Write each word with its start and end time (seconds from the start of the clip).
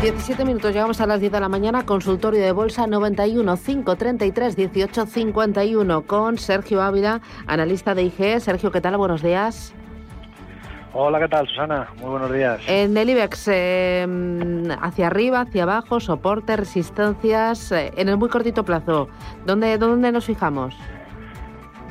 Diecisiete 0.00 0.44
minutos, 0.44 0.72
llegamos 0.72 1.00
a 1.00 1.06
las 1.08 1.18
10 1.18 1.32
de 1.32 1.40
la 1.40 1.48
mañana, 1.48 1.84
consultorio 1.84 2.40
de 2.40 2.52
bolsa 2.52 2.86
91 2.86 3.56
533 3.56 4.54
18 4.54 5.06
51 5.06 6.02
con 6.02 6.38
Sergio 6.38 6.82
Ávila, 6.82 7.20
analista 7.48 7.96
de 7.96 8.04
IG. 8.04 8.38
Sergio, 8.38 8.70
¿qué 8.70 8.80
tal? 8.80 8.96
Buenos 8.96 9.22
días. 9.22 9.74
Hola, 10.92 11.18
¿qué 11.18 11.26
tal, 11.26 11.48
Susana? 11.48 11.88
Muy 12.00 12.10
buenos 12.10 12.32
días. 12.32 12.60
En 12.68 12.96
el 12.96 13.10
IBEX, 13.10 13.48
eh, 13.48 14.06
hacia 14.80 15.08
arriba, 15.08 15.40
hacia 15.40 15.64
abajo, 15.64 15.98
soporte, 15.98 16.56
resistencias, 16.56 17.72
eh, 17.72 17.92
en 17.96 18.08
el 18.08 18.18
muy 18.18 18.28
cortito 18.28 18.64
plazo. 18.64 19.08
¿Dónde, 19.46 19.78
¿Dónde 19.78 20.12
nos 20.12 20.26
fijamos? 20.26 20.76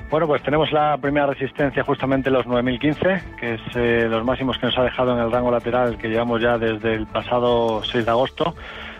Bueno, 0.09 0.25
pues 0.25 0.41
tenemos 0.41 0.71
la 0.71 0.97
primera 0.97 1.27
resistencia 1.27 1.83
justamente 1.83 2.29
los 2.29 2.47
9015, 2.47 3.23
que 3.37 3.55
es 3.55 3.61
eh, 3.75 4.07
los 4.09 4.23
máximos 4.23 4.57
que 4.57 4.67
nos 4.67 4.77
ha 4.77 4.83
dejado 4.83 5.13
en 5.13 5.19
el 5.19 5.29
rango 5.29 5.51
lateral 5.51 5.97
que 5.97 6.07
llevamos 6.07 6.41
ya 6.41 6.57
desde 6.57 6.93
el 6.93 7.07
pasado 7.07 7.83
6 7.83 8.05
de 8.05 8.11
agosto. 8.11 8.55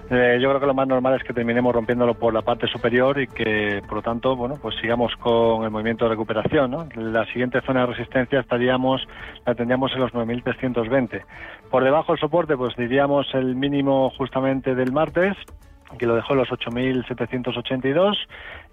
Eh, 0.09 0.37
yo 0.41 0.49
creo 0.49 0.59
que 0.59 0.65
lo 0.65 0.73
más 0.73 0.87
normal 0.87 1.15
es 1.15 1.23
que 1.23 1.33
terminemos 1.33 1.73
rompiéndolo 1.73 2.13
por 2.13 2.33
la 2.33 2.41
parte 2.41 2.67
superior 2.67 3.21
y 3.21 3.27
que, 3.27 3.81
por 3.87 3.97
lo 3.97 4.01
tanto, 4.01 4.35
bueno, 4.35 4.55
pues 4.61 4.75
sigamos 4.81 5.15
con 5.15 5.63
el 5.63 5.69
movimiento 5.69 6.03
de 6.05 6.11
recuperación. 6.11 6.71
¿no? 6.71 6.89
La 6.95 7.25
siguiente 7.27 7.61
zona 7.61 7.81
de 7.81 7.87
resistencia 7.87 8.41
estaríamos, 8.41 9.07
la 9.45 9.55
tendríamos 9.55 9.93
en 9.93 9.99
los 10.01 10.11
9.320. 10.11 11.23
Por 11.71 11.85
debajo 11.85 12.11
del 12.11 12.19
soporte, 12.19 12.57
pues 12.57 12.75
diríamos 12.75 13.27
el 13.33 13.55
mínimo 13.55 14.09
justamente 14.17 14.75
del 14.75 14.91
martes, 14.91 15.37
que 15.97 16.05
lo 16.05 16.15
dejó 16.15 16.33
en 16.33 16.39
los 16.39 16.49
8.782. 16.49 18.17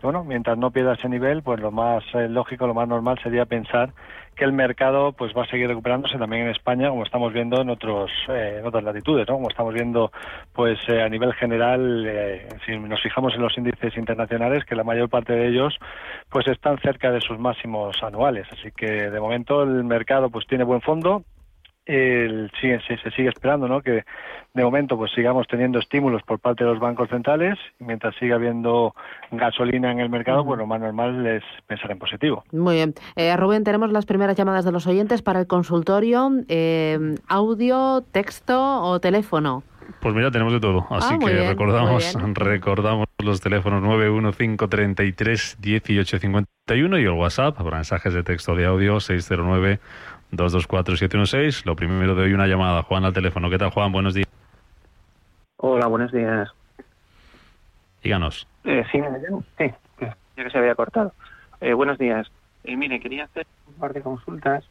Bueno, 0.02 0.24
mientras 0.24 0.58
no 0.58 0.70
pierda 0.70 0.94
ese 0.94 1.08
nivel, 1.08 1.42
pues 1.42 1.60
lo 1.60 1.70
más 1.70 2.04
eh, 2.14 2.28
lógico, 2.28 2.66
lo 2.66 2.74
más 2.74 2.88
normal 2.88 3.18
sería 3.22 3.46
pensar 3.46 3.92
que 4.34 4.44
el 4.44 4.52
mercado 4.52 5.12
pues 5.12 5.32
va 5.36 5.44
a 5.44 5.46
seguir 5.46 5.68
recuperándose 5.68 6.18
también 6.18 6.42
en 6.42 6.50
España, 6.50 6.88
como 6.88 7.04
estamos 7.04 7.32
viendo 7.32 7.60
en 7.60 7.70
otros 7.70 8.10
eh, 8.28 8.58
en 8.60 8.66
otras 8.66 8.84
latitudes, 8.84 9.26
¿no? 9.28 9.34
Como 9.34 9.48
estamos 9.48 9.74
viendo, 9.74 10.12
pues 10.52 10.78
eh, 10.88 11.02
a 11.02 11.08
nivel 11.08 11.32
general, 11.34 12.04
eh, 12.06 12.48
si 12.66 12.76
nos 12.78 13.00
fijamos 13.00 13.34
en 13.34 13.42
los 13.42 13.56
índices 13.56 13.96
internacionales, 13.96 14.64
que 14.64 14.74
la 14.74 14.84
mayor 14.84 15.08
parte 15.08 15.32
de 15.32 15.48
ellos, 15.48 15.78
pues 16.30 16.46
están 16.48 16.78
cerca 16.78 17.10
de 17.10 17.20
sus 17.20 17.38
máximos 17.38 18.02
anuales. 18.02 18.46
Así 18.50 18.70
que 18.72 19.10
de 19.10 19.20
momento 19.20 19.62
el 19.62 19.84
mercado 19.84 20.30
pues 20.30 20.46
tiene 20.46 20.64
buen 20.64 20.80
fondo, 20.80 21.24
el, 21.86 22.50
sigue, 22.60 22.80
se, 22.86 22.96
se, 22.98 23.10
sigue 23.10 23.28
esperando 23.28 23.68
¿no? 23.68 23.82
que 23.82 24.04
de 24.54 24.64
momento 24.64 24.96
pues 24.96 25.12
sigamos 25.12 25.46
teniendo 25.48 25.78
estímulos 25.78 26.22
por 26.22 26.38
parte 26.38 26.64
de 26.64 26.70
los 26.70 26.80
bancos 26.80 27.10
centrales 27.10 27.58
y 27.78 27.84
mientras 27.84 28.14
siga 28.16 28.36
habiendo 28.36 28.94
gasolina 29.30 29.90
en 29.92 30.00
el 30.00 30.08
mercado, 30.08 30.44
pues 30.44 30.58
lo 30.58 30.66
más 30.66 30.80
normal 30.80 31.26
es 31.26 31.42
pensar 31.66 31.90
en 31.90 31.98
positivo. 31.98 32.44
Muy 32.52 32.76
bien. 32.76 32.94
Eh, 33.16 33.36
Rubén, 33.36 33.64
tenemos 33.64 33.90
las 33.92 34.06
primeras 34.06 34.36
llamadas 34.36 34.64
de 34.64 34.72
los 34.72 34.86
oyentes 34.86 35.22
para 35.22 35.40
el 35.40 35.46
consultorio. 35.46 36.30
Eh, 36.48 37.16
¿Audio, 37.28 38.02
texto 38.12 38.82
o 38.82 39.00
teléfono? 39.00 39.62
Pues 40.00 40.14
mira, 40.14 40.30
tenemos 40.30 40.52
de 40.52 40.60
todo. 40.60 40.86
Así 40.90 41.14
Ah, 41.14 41.16
muy 41.20 41.32
que 41.32 41.38
bien, 41.38 41.48
recordamos, 41.48 42.14
recordamos 42.34 43.06
los 43.22 43.40
teléfonos 43.40 43.82
91533 43.82 45.58
1851 45.62 46.98
y 46.98 47.02
el 47.02 47.10
WhatsApp 47.10 47.56
para 47.56 47.76
mensajes 47.76 48.14
de 48.14 48.22
texto 48.22 48.54
de 48.54 48.66
audio 48.66 49.00
609 49.00 49.80
224 50.36 50.96
716. 50.96 51.66
Lo 51.66 51.76
primero 51.76 52.14
de 52.14 52.24
hoy 52.24 52.32
una 52.32 52.46
llamada. 52.46 52.82
Juan 52.82 53.04
al 53.04 53.12
teléfono. 53.12 53.50
¿Qué 53.50 53.58
tal, 53.58 53.70
Juan? 53.70 53.92
Buenos 53.92 54.14
días. 54.14 54.28
Hola, 55.56 55.86
buenos 55.86 56.12
días. 56.12 56.48
Díganos. 58.02 58.46
Eh, 58.64 58.84
sí, 58.92 58.98
¿me 58.98 59.18
llamo? 59.18 59.42
Sí, 59.56 59.72
ya 60.00 60.44
que 60.44 60.50
se 60.50 60.58
había 60.58 60.74
cortado. 60.74 61.12
Eh, 61.60 61.72
buenos 61.72 61.96
días. 61.98 62.30
Eh, 62.64 62.76
mire, 62.76 63.00
quería 63.00 63.24
hacer 63.24 63.46
un 63.66 63.74
par 63.74 63.94
de 63.94 64.02
consultas. 64.02 64.64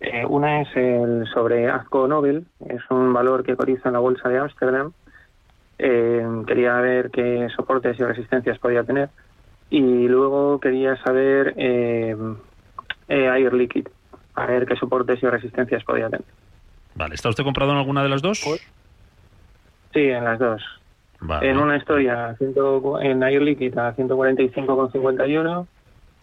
Eh, 0.00 0.24
una 0.26 0.62
es 0.62 0.68
el 0.74 1.26
sobre 1.32 1.70
Azco 1.70 2.08
Nobel, 2.08 2.44
es 2.68 2.80
un 2.90 3.12
valor 3.12 3.44
que 3.44 3.54
cotiza 3.54 3.88
en 3.88 3.92
la 3.92 4.00
bolsa 4.00 4.28
de 4.28 4.38
Ámsterdam. 4.38 4.92
Eh, 5.78 6.26
quería 6.46 6.74
ver 6.80 7.10
qué 7.10 7.48
soportes 7.54 7.98
y 8.00 8.02
resistencias 8.02 8.58
podía 8.58 8.82
tener. 8.82 9.10
Y 9.70 10.08
luego 10.08 10.58
quería 10.58 10.96
saber 10.96 11.54
Air 11.56 13.54
Liquid, 13.54 13.86
a 14.34 14.46
ver 14.46 14.66
qué 14.66 14.76
soportes 14.76 15.22
y 15.22 15.26
resistencias 15.26 15.84
podía 15.84 16.06
tener. 16.08 16.24
Vale, 16.94 17.14
¿está 17.14 17.28
usted 17.28 17.44
comprado 17.44 17.72
en 17.72 17.78
alguna 17.78 18.02
de 18.02 18.08
las 18.08 18.22
dos? 18.22 18.40
Sí, 19.92 20.00
en 20.00 20.24
las 20.24 20.38
dos. 20.38 20.62
Vale. 21.20 21.50
En 21.50 21.58
una 21.58 21.76
historia 21.76 22.30
a 22.30 22.34
ciento- 22.36 23.00
en 23.00 23.22
Air 23.22 23.42
Liquid 23.42 23.76
a 23.78 23.94
145,51 23.94 25.66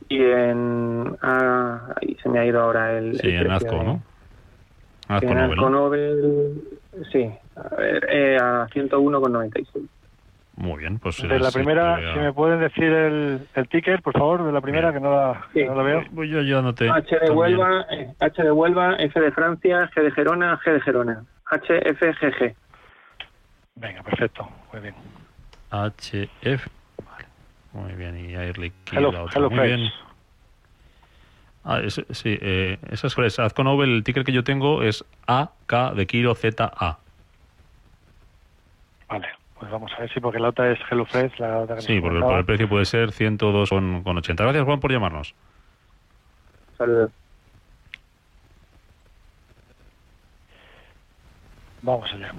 y 0.10 0.22
en... 0.24 1.18
Ah, 1.22 1.94
ahí 2.02 2.18
se 2.22 2.30
me 2.30 2.40
ha 2.40 2.46
ido 2.46 2.62
ahora 2.62 2.98
el... 2.98 3.18
Sí, 3.20 3.28
el 3.28 3.46
en 3.46 3.52
Azco, 3.52 3.78
de- 3.78 3.84
¿no? 3.84 4.02
Azco 5.08 5.28
en 5.30 5.38
Nobel. 5.38 5.60
Nobel, 5.72 6.62
sí, 7.12 7.30
a 7.56 7.76
ver, 7.76 8.06
eh, 8.10 8.38
a 8.40 8.68
101,96. 8.68 9.66
Muy 10.60 10.78
bien, 10.80 11.00
pues... 11.00 11.22
De 11.22 11.38
eh, 11.38 11.40
la 11.40 11.52
primera, 11.52 12.14
si 12.14 12.20
me 12.20 12.34
pueden 12.34 12.60
decir 12.60 12.84
el, 12.84 13.48
el 13.56 13.70
ticket, 13.70 14.02
por 14.02 14.12
favor, 14.12 14.44
de 14.44 14.52
la 14.52 14.60
primera, 14.60 14.92
que 14.92 15.00
no 15.00 15.10
la, 15.10 15.48
Sí. 15.54 15.64
no 15.64 15.74
la 15.74 15.84
veo. 15.84 16.04
Voy 16.12 16.28
yo 16.28 16.40
ayudándote. 16.42 16.90
H 16.90 17.18
de. 17.18 17.32
Huelva, 17.32 17.86
eh, 17.90 18.14
H 18.20 18.44
de 18.44 18.52
Huelva, 18.52 18.96
F 18.96 19.18
de 19.22 19.32
Francia, 19.32 19.90
G 19.96 20.02
de 20.04 20.12
Gerona, 20.12 20.60
G 20.60 20.74
de 20.74 20.82
Gerona. 20.82 21.24
HFGG. 21.50 22.56
Venga, 23.76 24.04
perfecto, 24.04 24.50
muy 24.74 24.82
bien. 24.82 24.96
HF. 25.72 26.68
Vale. 27.06 27.26
Muy 27.72 27.94
bien, 27.94 28.20
y 28.20 28.34
Air 28.36 28.58
Liquid, 28.58 28.98
Hello, 28.98 29.14
la 29.14 29.24
otra. 29.24 29.38
Hello 29.40 29.50
Muy 29.50 29.66
bien. 29.66 29.90
Ah, 31.64 31.80
es- 31.80 32.04
sí, 32.12 32.38
eh, 32.42 32.80
esa 32.92 33.08
es 33.08 33.16
Fresh. 33.16 33.40
Azco 33.40 33.64
Nobel, 33.64 33.92
el 33.96 34.04
ticker 34.04 34.26
que 34.26 34.34
yo 34.34 34.44
tengo 34.44 34.84
es 34.84 35.06
AK 35.26 35.94
de 35.96 36.06
Kilo 36.06 36.36
ZA. 36.36 36.98
Vale, 39.08 39.28
pues 39.60 39.72
vamos 39.72 39.92
a 39.98 40.02
ver 40.02 40.14
si 40.14 40.20
porque 40.20 40.40
la 40.40 40.50
otra 40.50 40.72
es 40.72 40.80
HelloFresh, 40.90 41.40
la 41.40 41.60
otra 41.60 41.76
que 41.76 41.82
Sí, 41.82 42.00
porque 42.00 42.20
por 42.22 42.38
el 42.40 42.46
precio 42.46 42.70
puede 42.70 42.86
ser 42.86 43.12
102,80. 43.12 44.36
Gracias, 44.44 44.64
Juan, 44.64 44.80
por 44.80 44.92
llamarnos. 44.92 45.34
Saludos. 46.78 47.12
Vamos 51.82 52.12
allá. 52.14 52.34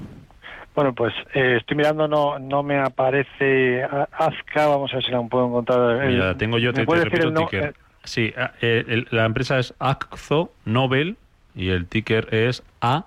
Bueno, 0.75 0.95
pues 0.95 1.13
eh, 1.35 1.57
estoy 1.59 1.77
mirando, 1.77 2.07
no 2.09 2.39
no 2.39 2.63
me 2.63 2.79
aparece 2.79 3.83
a- 3.85 4.09
Azca, 4.13 4.67
vamos 4.67 4.93
a 4.93 4.97
ver 4.97 5.05
si 5.05 5.11
la 5.11 5.21
puedo 5.23 5.47
encontrar. 5.47 6.03
El- 6.05 6.13
Mira, 6.15 6.35
tengo 6.37 6.59
yo, 6.59 6.73
¿me 6.73 6.81
te, 6.81 6.87
te 6.87 6.93
repito 7.05 7.17
decir 7.17 7.27
el 7.29 7.35
no- 7.35 7.41
ticker. 7.47 7.65
eh, 7.65 7.73
Sí, 8.05 8.33
ah, 8.37 8.53
eh, 8.63 8.85
el- 8.89 9.09
la 9.11 9.27
empresa 9.27 9.59
es 9.59 9.75
Aczo 9.79 10.53
Nobel 10.65 11.19
y 11.55 11.69
el 11.69 11.87
ticker 11.87 12.33
es 12.35 12.63
A, 12.81 13.07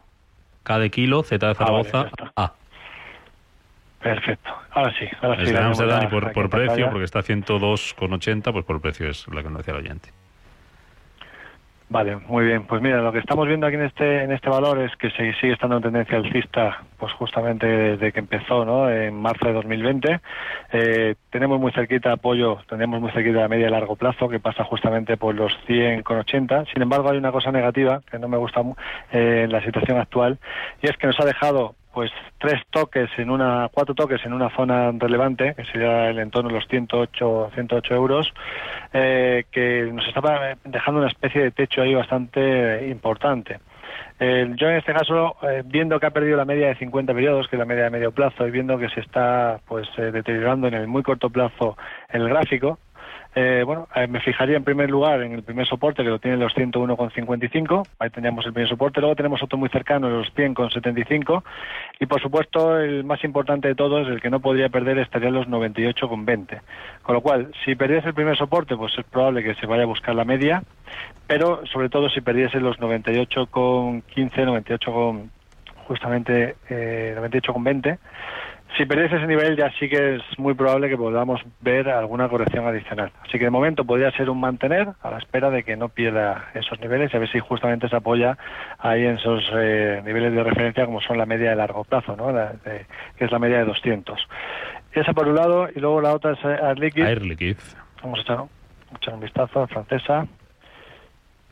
K 0.64 0.78
de 0.78 0.92
Kilo, 0.92 1.24
Z 1.24 1.44
de 1.48 1.56
Ah, 1.58 1.72
vale, 1.72 1.84
Zaragoza, 1.90 2.02
ya 2.04 2.08
está. 2.10 2.34
A. 2.36 2.54
perfecto, 4.04 4.52
ahora 4.72 4.94
sí, 5.00 5.08
ahora 5.22 5.46
sí. 5.46 5.56
Amsterdam 5.56 6.04
y 6.04 6.08
por, 6.08 6.32
precio, 6.50 6.50
pantalla. 6.68 6.90
porque 6.92 7.06
está 7.06 7.20
a 7.20 7.24
102,80, 7.24 8.52
pues 8.52 8.66
por 8.66 8.82
precio 8.82 9.10
es 9.10 9.28
la 9.30 9.42
que 9.42 9.50
nos 9.50 9.58
decía 9.60 9.74
el 9.74 9.80
oyente. 9.80 10.10
Vale, 11.90 12.16
muy 12.16 12.46
bien. 12.46 12.64
Pues 12.66 12.82
mira, 12.82 13.02
lo 13.04 13.12
que 13.12 13.20
estamos 13.20 13.46
viendo 13.48 13.68
aquí 13.68 13.76
en 13.76 13.84
este 13.84 14.24
en 14.24 14.32
este 14.32 14.50
valor 14.50 14.80
es 14.80 14.96
que 14.96 15.12
se- 15.12 15.34
sigue 15.36 15.54
estando 15.54 15.78
en 15.78 15.84
tendencia 15.84 16.18
alcista, 16.18 16.82
pues 16.98 17.14
justamente 17.14 17.68
desde 17.68 18.12
que 18.12 18.20
empezó, 18.20 18.66
¿no? 18.66 18.90
En 18.90 19.14
marzo 19.22 19.46
de 19.46 19.54
2020. 19.54 20.20
Eh, 20.72 21.14
tenemos 21.30 21.60
muy 21.60 21.72
cerquita 21.72 22.14
apoyo, 22.14 22.58
tenemos 22.68 23.00
muy 23.00 23.12
cerquita 23.12 23.42
la 23.42 23.48
media 23.48 23.68
y 23.68 23.70
largo 23.70 23.96
plazo, 23.96 24.28
que 24.28 24.40
pasa 24.40 24.64
justamente 24.64 25.18
por 25.18 25.36
los 25.36 25.52
100,80. 25.68 26.66
Sin 26.74 26.82
embargo, 26.82 27.12
hay 27.12 27.18
una 27.18 27.32
cosa 27.32 27.52
negativa 27.52 28.02
que 28.10 28.18
no 28.18 28.28
me 28.28 28.38
gusta 28.38 28.62
eh, 29.12 29.42
en 29.44 29.52
la 29.52 29.62
situación 29.64 30.00
actual, 30.00 30.40
y 30.82 30.88
es 30.90 30.98
que 30.98 31.06
nos 31.06 31.20
ha 31.20 31.26
dejado 31.26 31.76
pues 31.94 32.12
tres 32.40 32.62
toques 32.72 33.10
en 33.18 33.30
una, 33.30 33.70
cuatro 33.72 33.94
toques 33.94 34.26
en 34.26 34.34
una 34.34 34.50
zona 34.50 34.92
relevante, 34.92 35.54
que 35.56 35.64
sería 35.66 36.10
el 36.10 36.20
entorno 36.20 36.50
de 36.50 36.56
los 36.56 36.68
108, 36.68 37.52
108 37.54 37.96
euros, 37.96 38.34
eh, 38.92 39.46
que 39.52 39.90
nos 39.94 40.08
estaba 40.08 40.56
dejando 40.64 41.02
una 41.02 41.10
especie 41.10 41.44
de 41.44 41.52
techo 41.52 41.82
ahí 41.82 41.94
bastante 41.94 42.88
importante. 42.88 43.60
yo 44.20 44.70
en 44.70 44.78
este 44.78 44.94
caso, 44.94 45.36
eh, 45.44 45.62
viendo 45.66 46.00
que 46.00 46.08
ha 46.08 46.12
perdido 46.12 46.38
la 46.38 46.46
media 46.46 46.68
de 46.68 46.76
50 46.76 47.14
periodos, 47.14 47.48
que 47.48 47.58
es 47.58 47.60
la 47.60 47.66
media 47.66 47.84
de 47.84 47.90
medio 47.90 48.12
plazo, 48.12 48.48
y 48.48 48.52
viendo 48.52 48.78
que 48.78 48.90
se 48.90 49.02
está 49.02 49.60
pues 49.68 49.88
eh, 49.98 50.12
deteriorando 50.12 50.68
en 50.68 50.74
el 50.74 50.88
muy 50.88 51.04
corto 51.04 51.30
plazo 51.30 51.78
el 52.10 52.28
gráfico, 52.28 52.80
eh, 53.36 53.64
bueno, 53.66 53.88
eh, 53.96 54.06
me 54.06 54.20
fijaría 54.20 54.58
en 54.58 54.64
primer 54.64 54.92
lugar 54.92 55.22
en 55.24 55.32
el 55.32 55.44
primer 55.44 55.66
soporte 55.66 56.04
que 56.04 56.10
lo 56.10 56.20
tiene 56.20 56.38
los 56.38 56.54
101,55. 56.54 57.88
Ahí 57.98 58.10
tendríamos 58.12 58.46
el 58.46 58.54
primer 58.54 58.70
soporte. 58.70 59.00
Luego 59.00 59.16
tenemos 59.16 59.42
otro 59.42 59.58
muy 59.58 59.70
cercano, 59.70 60.10
los 60.10 60.34
100,75. 60.36 61.44
Y 62.00 62.06
por 62.06 62.22
supuesto, 62.22 62.80
el 62.80 63.04
más 63.04 63.24
importante 63.24 63.68
de 63.68 63.76
todos, 63.76 64.08
el 64.08 64.22
que 64.22 64.30
no 64.30 64.40
podría 64.40 64.70
perder, 64.70 65.00
estaría 65.00 65.32
los 65.32 65.48
98,20. 65.48 66.62
Con 67.02 67.16
lo 67.16 67.22
cual, 67.22 67.52
si 67.66 67.76
perdiese 67.76 68.10
el 68.10 68.14
primer 68.14 68.38
soporte, 68.38 68.78
pues 68.78 68.94
es 68.98 69.06
probable 69.06 69.44
que 69.44 69.56
se 69.56 69.66
vaya 69.66 69.84
a 69.84 69.88
buscar 69.88 70.14
la 70.14 70.26
media. 70.26 70.64
Pero 71.26 71.66
sobre 71.66 71.90
todo, 71.90 72.10
si 72.10 72.22
perdiese 72.22 72.60
los 72.60 72.78
98,15, 72.78 74.46
98, 74.46 75.30
justamente 75.88 76.56
eh, 76.70 77.16
98,20 77.18 77.98
si 78.78 78.86
perdiese 78.86 79.18
ese 79.18 79.28
nivel 79.28 79.56
ya 79.56 79.72
sí 79.80 79.88
que 79.88 80.16
es 80.16 80.22
muy 80.38 80.54
probable 80.56 80.90
que 80.90 80.98
podamos 80.98 81.42
ver 81.62 81.90
alguna 81.90 82.28
corrección 82.28 82.66
adicional. 82.66 83.12
Así 83.22 83.38
que 83.38 83.46
de 83.46 83.50
momento 83.50 83.86
podría 83.86 84.12
ser 84.12 84.30
un 84.30 84.40
mantener 84.40 84.90
a 85.02 85.12
la 85.12 85.20
espera 85.20 85.50
de 85.50 85.64
que 85.64 85.76
no 85.76 85.90
pierda 85.90 86.50
esos 86.54 86.80
niveles 86.80 87.14
y 87.14 87.18
a 87.18 87.20
ver 87.20 87.32
si 87.32 87.40
justamente 87.40 87.88
se 87.88 87.96
apoya 87.96 88.38
ahí 88.80 89.06
en 89.06 89.18
esos 89.18 89.44
eh, 89.54 90.02
niveles 90.04 90.34
de 90.34 90.44
referencia 90.44 90.86
como 90.86 91.02
son 91.02 91.18
la 91.18 91.26
media 91.26 91.52
de 91.52 91.56
largo 91.56 91.84
plazo, 91.84 92.16
¿no? 92.16 92.34
que 92.64 93.26
es 93.26 93.32
la 93.32 93.40
media 93.40 93.60
de 93.60 93.66
200. 93.66 94.28
Esa 94.94 95.14
por 95.14 95.28
un 95.28 95.36
lado 95.36 95.70
y 95.74 95.80
luego 95.80 96.02
la 96.02 96.14
otra 96.14 96.34
es 96.34 96.44
Air 96.44 96.80
Liquid. 96.80 97.04
Vamos 98.02 98.20
a 98.20 98.46
echar, 98.98 99.14
un 99.14 99.20
vistazo, 99.20 99.68
francesa. 99.68 100.28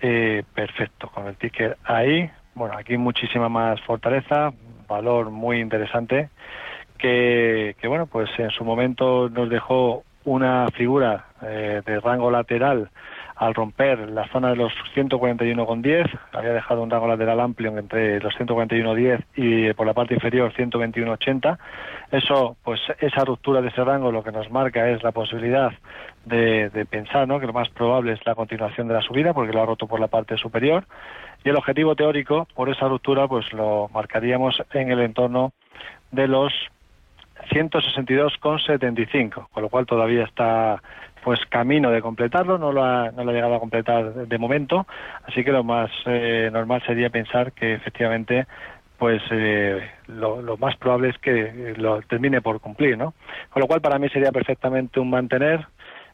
Eh, 0.01 0.43
perfecto, 0.55 1.09
con 1.09 1.27
el 1.27 1.35
ticker 1.35 1.77
ahí. 1.83 2.29
Bueno, 2.55 2.75
aquí 2.75 2.97
muchísima 2.97 3.47
más 3.49 3.79
fortaleza, 3.81 4.51
valor 4.87 5.29
muy 5.29 5.59
interesante 5.59 6.29
que, 7.01 7.87
bueno, 7.87 8.05
pues 8.05 8.29
en 8.37 8.51
su 8.51 8.63
momento 8.63 9.29
nos 9.29 9.49
dejó 9.49 10.03
una 10.23 10.67
figura 10.69 11.25
eh, 11.41 11.81
de 11.85 11.99
rango 11.99 12.29
lateral 12.29 12.89
al 13.41 13.55
romper 13.55 14.11
la 14.11 14.27
zona 14.27 14.51
de 14.51 14.55
los 14.55 14.71
141,10, 14.95 16.07
había 16.31 16.53
dejado 16.53 16.83
un 16.83 16.91
rango 16.91 17.07
lateral 17.07 17.39
amplio 17.39 17.75
entre 17.75 18.19
los 18.19 18.35
141,10 18.35 19.23
y 19.35 19.73
por 19.73 19.87
la 19.87 19.95
parte 19.95 20.13
inferior 20.13 20.53
121,80. 20.53 21.57
Eso, 22.11 22.55
pues 22.63 22.79
esa 22.99 23.25
ruptura 23.25 23.61
de 23.61 23.69
ese 23.69 23.83
rango 23.83 24.11
lo 24.11 24.23
que 24.23 24.31
nos 24.31 24.51
marca 24.51 24.87
es 24.89 25.01
la 25.01 25.11
posibilidad 25.11 25.71
de, 26.23 26.69
de 26.69 26.85
pensar 26.85 27.27
¿no? 27.27 27.39
que 27.39 27.47
lo 27.47 27.53
más 27.53 27.69
probable 27.69 28.13
es 28.13 28.23
la 28.27 28.35
continuación 28.35 28.87
de 28.87 28.93
la 28.93 29.01
subida 29.01 29.33
porque 29.33 29.53
lo 29.53 29.63
ha 29.63 29.65
roto 29.65 29.87
por 29.87 29.99
la 29.99 30.07
parte 30.07 30.37
superior 30.37 30.85
y 31.43 31.49
el 31.49 31.55
objetivo 31.55 31.95
teórico 31.95 32.47
por 32.53 32.69
esa 32.69 32.87
ruptura 32.87 33.27
pues 33.27 33.51
lo 33.53 33.89
marcaríamos 33.91 34.61
en 34.71 34.91
el 34.91 34.99
entorno 34.99 35.51
de 36.11 36.27
los 36.27 36.53
162,75, 37.51 39.47
con 39.49 39.63
lo 39.63 39.69
cual 39.69 39.85
todavía 39.85 40.23
está 40.23 40.81
pues 41.23 41.39
camino 41.49 41.91
de 41.91 42.01
completarlo, 42.01 42.57
no 42.57 42.71
lo 42.71 42.83
ha, 42.83 43.11
no 43.11 43.23
lo 43.23 43.31
ha 43.31 43.33
llegado 43.33 43.55
a 43.55 43.59
completar 43.59 44.13
de 44.27 44.37
momento, 44.37 44.87
así 45.27 45.43
que 45.43 45.51
lo 45.51 45.63
más 45.63 45.91
eh, 46.05 46.49
normal 46.51 46.81
sería 46.85 47.09
pensar 47.09 47.51
que 47.51 47.73
efectivamente 47.73 48.47
pues 48.97 49.21
eh, 49.31 49.81
lo, 50.07 50.57
más 50.57 50.75
probable 50.77 51.09
es 51.09 51.17
que 51.17 51.73
lo 51.77 52.01
termine 52.03 52.41
por 52.41 52.59
cumplir, 52.59 52.97
¿no? 52.97 53.15
Con 53.49 53.61
lo 53.61 53.67
cual 53.67 53.81
para 53.81 53.97
mí 53.97 54.07
sería 54.09 54.31
perfectamente 54.31 54.99
un 54.99 55.09
mantener, 55.09 55.65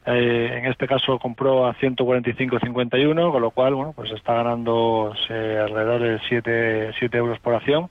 eh, 0.06 0.60
en 0.60 0.66
este 0.68 0.88
caso 0.88 1.20
compró 1.20 1.68
a 1.68 1.76
145.51, 1.76 3.32
con 3.32 3.42
lo 3.42 3.52
cual, 3.52 3.76
bueno, 3.76 3.92
pues 3.94 4.12
está 4.12 4.36
ganando 4.36 5.14
alrededor 5.30 6.02
de 6.02 6.20
7, 6.30 6.94
7 6.98 7.18
euros 7.18 7.40
por 7.40 7.56
acción. 7.56 7.90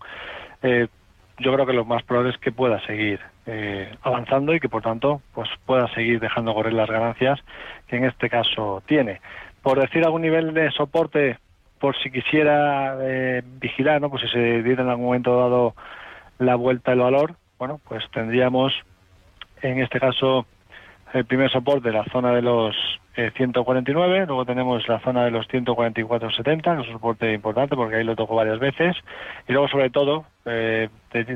Yo 1.39 1.53
creo 1.53 1.67
que 1.67 1.73
lo 1.73 1.85
más 1.85 2.03
probable 2.03 2.31
es 2.31 2.39
que 2.39 2.53
pueda 2.53 2.81
seguir 2.87 3.21
eh, 3.47 3.93
avanzando 4.03 4.55
y 4.55 4.61
que 4.61 4.69
por 4.69 4.83
tanto 4.83 5.21
pues 5.35 5.49
pueda 5.67 5.87
seguir 5.95 6.21
dejando 6.21 6.55
correr 6.55 6.73
las 6.73 6.89
ganancias 6.89 7.41
que 7.87 7.97
en 7.97 8.05
este 8.05 8.31
caso 8.31 8.83
tiene. 8.87 9.21
Por 9.63 9.81
decir 9.81 10.05
algún 10.05 10.23
nivel 10.23 10.55
de 10.55 10.71
soporte, 10.71 11.39
por 11.79 11.97
si 11.99 12.11
quisiera 12.11 12.97
eh, 13.01 13.43
vigilar, 13.61 14.01
¿no? 14.01 14.11
pues 14.11 14.23
si 14.23 14.29
se 14.29 14.63
diera 14.63 14.83
en 14.83 14.89
algún 14.89 15.07
momento 15.07 15.37
dado 15.37 15.75
la 16.39 16.55
vuelta 16.55 16.93
del 16.93 17.01
valor, 17.01 17.37
bueno, 17.59 17.81
pues 17.89 18.05
tendríamos 18.13 18.73
en 19.63 19.81
este 19.81 20.01
caso 20.01 20.47
el 21.17 21.25
primer 21.25 21.51
soporte, 21.51 21.91
la 21.91 22.05
zona 22.05 22.33
de 22.33 22.43
los 22.43 22.77
149, 23.15 24.19
eh, 24.19 24.27
luego 24.27 24.45
tenemos 24.45 24.87
la 24.89 25.01
zona 25.01 25.25
de 25.25 25.31
los 25.31 25.49
144.70, 25.49 26.63
que 26.63 26.83
es 26.83 26.89
un 26.89 26.93
soporte 26.93 27.33
importante 27.33 27.75
porque 27.75 27.97
ahí 27.97 28.05
lo 28.05 28.15
toco 28.17 28.35
varias 28.35 28.59
veces, 28.59 28.97
y 29.49 29.53
luego 29.53 29.69
sobre 29.69 29.89
todo, 29.89 30.27
eh, 30.45 30.89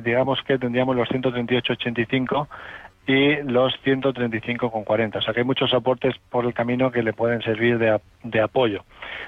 digamos 0.05 0.43
que 0.43 0.59
tendríamos 0.59 0.97
los 0.97 1.09
138.85 1.09 2.49
y 3.07 3.37
los 3.43 3.73
135,40. 3.83 5.17
O 5.17 5.23
sea 5.23 5.33
que 5.33 5.41
hay 5.41 5.47
muchos 5.47 5.71
soportes 5.71 6.15
por 6.29 6.45
el 6.45 6.53
camino 6.53 6.93
que 6.93 7.03
le 7.03 7.15
pueden 7.15 7.41
servir 7.41 7.79
de, 7.79 8.41
apoyo. 8.41 8.85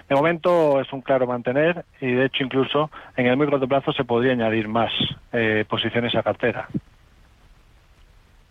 De 0.08 0.14
momento 0.14 0.80
es 0.80 0.92
un 0.92 1.00
claro 1.00 1.26
mantener 1.26 1.84
y 2.00 2.12
de 2.12 2.26
hecho 2.26 2.44
incluso 2.44 2.90
en 3.16 3.26
el 3.26 3.36
muy 3.36 3.48
corto 3.48 3.66
plazo 3.66 3.92
se 3.92 4.04
podría 4.04 4.32
añadir 4.32 4.68
más 4.68 4.92
eh, 5.32 5.64
posiciones 5.66 6.14
a 6.14 6.22
cartera. 6.22 6.68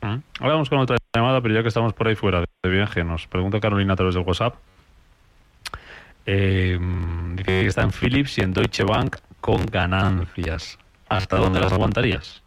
Ahora 0.01 0.53
vamos 0.53 0.69
con 0.69 0.79
otra 0.79 0.97
llamada, 1.15 1.41
pero 1.41 1.53
ya 1.53 1.61
que 1.61 1.67
estamos 1.67 1.93
por 1.93 2.07
ahí 2.07 2.15
fuera 2.15 2.41
de 2.41 2.69
viaje, 2.69 3.03
nos 3.03 3.27
pregunta 3.27 3.59
Carolina 3.59 3.93
a 3.93 3.95
través 3.95 4.15
del 4.15 4.23
WhatsApp. 4.23 4.55
Eh, 6.25 6.79
dice 7.33 7.43
que 7.43 7.65
está 7.67 7.83
en 7.83 7.91
Philips 7.91 8.37
y 8.37 8.41
en 8.41 8.53
Deutsche 8.53 8.83
Bank 8.83 9.17
con 9.39 9.65
ganancias. 9.65 10.77
¿Hasta 11.09 11.37
dónde 11.37 11.59
las 11.59 11.73
aguantarías? 11.73 12.41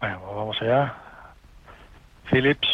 Bueno, 0.00 0.20
pues 0.20 0.36
vamos 0.36 0.56
allá. 0.60 0.94
Philips 2.30 2.68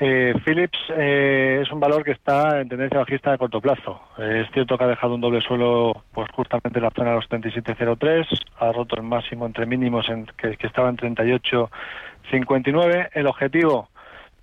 eh, 0.00 0.34
Philips 0.44 0.78
eh, 0.96 1.60
es 1.62 1.70
un 1.70 1.78
valor 1.78 2.02
que 2.02 2.10
está 2.10 2.60
en 2.60 2.68
tendencia 2.68 2.98
bajista 2.98 3.30
de 3.30 3.38
corto 3.38 3.60
plazo. 3.60 4.00
Eh, 4.18 4.42
es 4.44 4.50
cierto 4.52 4.76
que 4.76 4.82
ha 4.84 4.88
dejado 4.88 5.14
un 5.14 5.20
doble 5.20 5.40
suelo 5.40 6.02
pues 6.12 6.28
justamente 6.32 6.80
en 6.80 6.84
la 6.84 6.90
zona 6.90 7.10
de 7.10 7.16
los 7.16 7.28
37.03, 7.28 8.26
ha 8.58 8.72
roto 8.72 8.96
el 8.96 9.04
máximo 9.04 9.46
entre 9.46 9.66
mínimos 9.66 10.08
en, 10.08 10.26
que, 10.36 10.58
estaba 10.60 10.88
en 10.88 10.96
38.59. 10.96 13.10
El 13.12 13.28
objetivo 13.28 13.88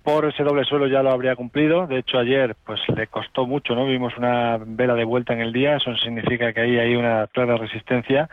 por 0.02 0.24
ese 0.24 0.42
doble 0.42 0.64
suelo 0.64 0.86
ya 0.86 1.02
lo 1.02 1.10
habría 1.10 1.36
cumplido. 1.36 1.86
De 1.86 1.98
hecho, 1.98 2.18
ayer 2.18 2.56
pues 2.64 2.80
le 2.88 3.06
costó 3.06 3.46
mucho, 3.46 3.74
¿no? 3.74 3.84
Vimos 3.86 4.16
una 4.16 4.56
vela 4.58 4.94
de 4.94 5.04
vuelta 5.04 5.34
en 5.34 5.40
el 5.40 5.52
día, 5.52 5.76
eso 5.76 5.94
significa 5.96 6.54
que 6.54 6.62
ahí 6.62 6.78
hay 6.78 6.96
una 6.96 7.26
clara 7.26 7.56
resistencia 7.56 8.30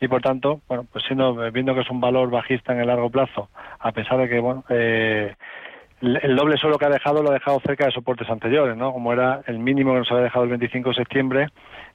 y 0.00 0.08
por 0.08 0.22
tanto, 0.22 0.62
bueno, 0.68 0.86
pues 0.90 1.04
siendo 1.04 1.34
viendo 1.52 1.74
que 1.74 1.82
es 1.82 1.90
un 1.90 2.00
valor 2.00 2.30
bajista 2.30 2.72
en 2.72 2.80
el 2.80 2.86
largo 2.88 3.10
plazo, 3.10 3.50
a 3.78 3.92
pesar 3.92 4.18
de 4.18 4.28
que 4.28 4.40
bueno, 4.40 4.64
eh, 4.68 5.36
el 6.02 6.36
doble 6.36 6.56
suelo 6.56 6.78
que 6.78 6.86
ha 6.86 6.90
dejado 6.90 7.22
lo 7.22 7.30
ha 7.30 7.34
dejado 7.34 7.60
cerca 7.60 7.86
de 7.86 7.92
soportes 7.92 8.28
anteriores, 8.28 8.76
¿no? 8.76 8.92
Como 8.92 9.12
era 9.12 9.42
el 9.46 9.58
mínimo 9.58 9.92
que 9.92 10.00
nos 10.00 10.10
había 10.10 10.24
dejado 10.24 10.44
el 10.44 10.50
25 10.50 10.88
de 10.88 10.94
septiembre 10.96 11.46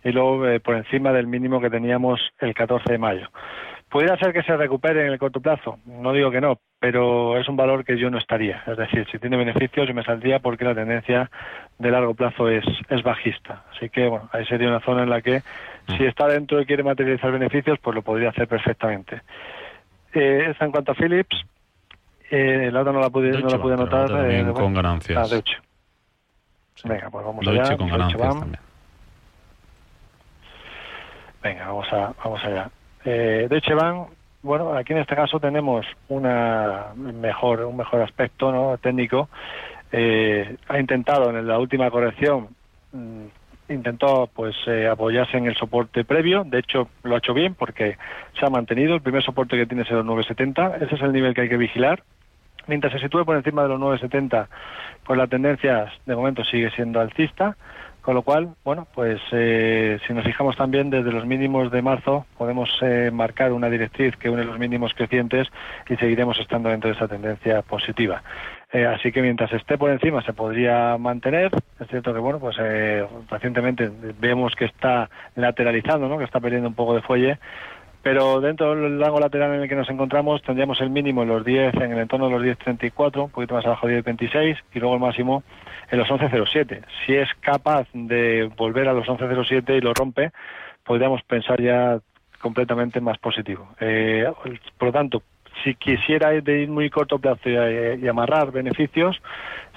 y 0.03 0.11
luego 0.11 0.47
eh, 0.47 0.59
por 0.59 0.75
encima 0.75 1.11
del 1.11 1.27
mínimo 1.27 1.59
que 1.59 1.69
teníamos 1.69 2.21
el 2.39 2.53
14 2.53 2.93
de 2.93 2.97
mayo. 2.97 3.27
¿Pudiera 3.89 4.17
ser 4.17 4.33
que 4.33 4.43
se 4.43 4.55
recupere 4.55 5.05
en 5.05 5.13
el 5.13 5.19
corto 5.19 5.39
plazo? 5.39 5.79
No 5.85 6.11
digo 6.11 6.29
que 6.29 6.41
no, 6.41 6.59
pero 6.79 7.37
es 7.37 7.47
un 7.47 7.55
valor 7.55 7.85
que 7.85 7.97
yo 7.97 8.09
no 8.09 8.17
estaría. 8.17 8.63
Es 8.67 8.77
decir, 8.77 9.07
si 9.11 9.19
tiene 9.19 9.37
beneficios 9.37 9.87
yo 9.87 9.93
me 9.93 10.03
saldría 10.03 10.39
porque 10.39 10.65
la 10.65 10.75
tendencia 10.75 11.29
de 11.77 11.91
largo 11.91 12.13
plazo 12.13 12.49
es, 12.49 12.65
es 12.89 13.03
bajista. 13.03 13.63
Así 13.73 13.89
que, 13.89 14.07
bueno, 14.07 14.29
ahí 14.33 14.45
sería 14.45 14.67
una 14.67 14.81
zona 14.81 15.03
en 15.03 15.09
la 15.09 15.21
que 15.21 15.41
si 15.97 16.05
está 16.05 16.27
dentro 16.27 16.61
y 16.61 16.65
quiere 16.65 16.83
materializar 16.83 17.31
beneficios, 17.31 17.79
pues 17.79 17.95
lo 17.95 18.01
podría 18.01 18.29
hacer 18.29 18.47
perfectamente. 18.47 19.21
Eh, 20.13 20.53
en 20.59 20.71
cuanto 20.71 20.91
a 20.91 20.95
Philips, 20.95 21.45
eh, 22.29 22.69
la 22.71 22.81
otra 22.81 22.93
no 22.93 22.99
la 22.99 23.09
pude, 23.09 23.31
no 23.31 23.49
la 23.49 23.61
pude 23.61 23.73
anotar. 23.73 24.31
Eh, 24.31 24.45
con 24.53 24.73
ganancias. 24.73 25.17
Ah, 25.17 25.33
Deutsche. 25.33 25.57
Venga, 26.83 27.09
pues 27.09 27.25
vamos 27.25 27.45
Deutsche 27.45 27.61
allá. 27.61 27.77
con 27.77 27.89
ganancias 27.89 28.21
también. 28.21 28.59
Venga, 31.41 31.67
vamos, 31.67 31.93
a, 31.93 32.13
vamos 32.23 32.43
allá. 32.43 32.69
Eh, 33.05 33.47
Deutsche 33.49 33.73
Bank, 33.73 34.09
bueno, 34.41 34.73
aquí 34.73 34.93
en 34.93 34.99
este 34.99 35.15
caso 35.15 35.39
tenemos 35.39 35.85
una 36.09 36.87
mejor, 36.95 37.61
un 37.61 37.77
mejor 37.77 38.01
aspecto 38.01 38.51
¿no? 38.51 38.77
técnico. 38.77 39.29
Eh, 39.91 40.57
ha 40.67 40.79
intentado 40.79 41.29
en 41.29 41.47
la 41.47 41.57
última 41.59 41.89
corrección 41.89 42.49
mm, 42.91 43.25
intentó 43.69 44.29
pues 44.33 44.55
eh, 44.67 44.87
apoyarse 44.87 45.37
en 45.37 45.47
el 45.47 45.55
soporte 45.55 46.03
previo, 46.03 46.43
de 46.43 46.59
hecho 46.59 46.89
lo 47.03 47.15
ha 47.15 47.17
hecho 47.19 47.33
bien 47.33 47.55
porque 47.55 47.97
se 48.39 48.45
ha 48.45 48.49
mantenido, 48.49 48.95
el 48.95 49.01
primer 49.01 49.23
soporte 49.23 49.57
que 49.57 49.65
tiene 49.65 49.83
es 49.83 49.91
el 49.91 50.05
970, 50.05 50.77
ese 50.77 50.95
es 50.95 51.01
el 51.01 51.13
nivel 51.13 51.33
que 51.33 51.41
hay 51.41 51.49
que 51.49 51.57
vigilar, 51.57 52.03
Mientras 52.67 52.93
se 52.93 52.99
sitúe 52.99 53.25
por 53.25 53.35
encima 53.35 53.63
de 53.63 53.69
los 53.69 53.79
9,70, 53.79 54.47
pues 55.05 55.17
la 55.17 55.27
tendencia 55.27 55.91
de 56.05 56.15
momento 56.15 56.43
sigue 56.43 56.69
siendo 56.71 56.99
alcista, 56.99 57.55
Con 58.01 58.15
lo 58.15 58.21
cual, 58.21 58.55
bueno, 58.63 58.87
pues 58.95 59.19
eh, 59.33 59.99
si 60.07 60.13
nos 60.13 60.23
fijamos 60.23 60.55
también 60.55 60.89
desde 60.89 61.11
los 61.11 61.25
mínimos 61.25 61.69
de 61.71 61.81
marzo, 61.81 62.25
podemos 62.37 62.69
eh, 62.81 63.11
marcar 63.11 63.51
una 63.51 63.69
directriz 63.69 64.15
que 64.15 64.29
une 64.29 64.45
los 64.45 64.57
mínimos 64.57 64.93
crecientes 64.93 65.49
y 65.89 65.97
seguiremos 65.97 66.39
estando 66.39 66.69
dentro 66.69 66.89
de 66.89 66.95
esa 66.95 67.09
tendencia 67.09 67.61
positiva. 67.63 68.23
Eh, 68.71 68.85
así 68.85 69.11
que 69.11 69.21
mientras 69.21 69.51
esté 69.51 69.77
por 69.77 69.91
encima 69.91 70.21
se 70.21 70.31
podría 70.31 70.97
mantener. 70.97 71.51
Es 71.81 71.87
cierto 71.89 72.13
que, 72.13 72.19
bueno, 72.19 72.39
pues 72.39 72.55
recientemente 73.29 73.91
vemos 74.19 74.55
que 74.55 74.65
está 74.65 75.09
lateralizando, 75.35 76.07
¿no? 76.07 76.17
que 76.17 76.23
está 76.23 76.39
perdiendo 76.39 76.69
un 76.69 76.75
poco 76.75 76.95
de 76.95 77.01
fuelle 77.01 77.39
pero 78.09 78.39
dentro 78.39 78.73
del 78.73 79.01
rango 79.01 79.19
lateral 79.19 79.55
en 79.55 79.63
el 79.63 79.67
que 79.67 79.75
nos 79.75 79.89
encontramos 79.89 80.41
tendríamos 80.41 80.79
el 80.79 80.89
mínimo 80.89 81.23
en 81.23 81.27
los 81.27 81.43
10, 81.43 81.73
en 81.73 81.91
el 81.91 81.99
entorno 81.99 82.29
de 82.29 82.39
los 82.39 82.57
10.34, 82.57 83.25
un 83.25 83.29
poquito 83.31 83.55
más 83.55 83.65
abajo 83.65 83.85
de 83.85 84.01
10.26 84.01 84.57
y 84.73 84.79
luego 84.79 84.95
el 84.95 85.01
máximo 85.01 85.43
en 85.91 85.99
los 85.99 86.07
11.07. 86.07 86.85
Si 87.05 87.13
es 87.13 87.27
capaz 87.41 87.85
de 87.91 88.49
volver 88.55 88.87
a 88.87 88.93
los 88.93 89.05
11.07 89.07 89.77
y 89.77 89.81
lo 89.81 89.93
rompe, 89.93 90.31
podríamos 90.85 91.21
pensar 91.23 91.61
ya 91.61 91.99
completamente 92.39 93.01
más 93.01 93.17
positivo. 93.17 93.67
Eh, 93.81 94.25
por 94.77 94.87
lo 94.87 94.93
tanto, 94.93 95.21
si 95.63 95.75
quisiera 95.75 96.33
ir 96.33 96.43
de 96.43 96.61
ir 96.61 96.69
muy 96.69 96.89
corto 96.89 97.19
plazo 97.19 97.49
y, 97.49 98.07
amarrar 98.07 98.51
beneficios, 98.51 99.21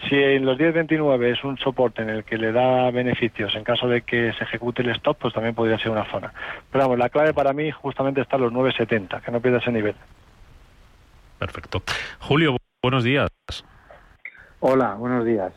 si 0.08 0.16
en 0.16 0.44
los 0.44 0.58
10.29 0.58 1.32
es 1.32 1.44
un 1.44 1.58
soporte 1.58 2.02
en 2.02 2.10
el 2.10 2.24
que 2.24 2.38
le 2.38 2.52
da 2.52 2.90
beneficios 2.90 3.54
en 3.54 3.64
caso 3.64 3.88
de 3.88 4.02
que 4.02 4.32
se 4.32 4.44
ejecute 4.44 4.82
el 4.82 4.90
stop, 4.90 5.18
pues 5.18 5.34
también 5.34 5.54
podría 5.54 5.78
ser 5.78 5.90
una 5.90 6.10
zona. 6.10 6.32
Pero 6.70 6.84
vamos, 6.84 6.98
la 6.98 7.08
clave 7.08 7.34
para 7.34 7.52
mí 7.52 7.70
justamente 7.70 8.20
está 8.20 8.36
en 8.36 8.42
los 8.42 8.52
9.70, 8.52 9.22
que 9.22 9.30
no 9.30 9.40
pierda 9.40 9.58
ese 9.58 9.72
nivel. 9.72 9.94
Perfecto. 11.38 11.82
Julio, 12.20 12.56
buenos 12.82 13.04
días. 13.04 13.30
Hola, 14.60 14.94
buenos 14.94 15.24
días. 15.24 15.52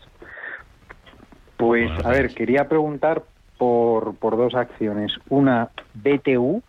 Pues, 1.58 1.92
a 2.06 2.10
ver, 2.10 2.34
quería 2.34 2.68
preguntar 2.68 3.24
por, 3.58 4.16
por 4.16 4.38
dos 4.38 4.56
acciones. 4.56 5.14
Una, 5.30 5.70
BTU, 5.94 6.62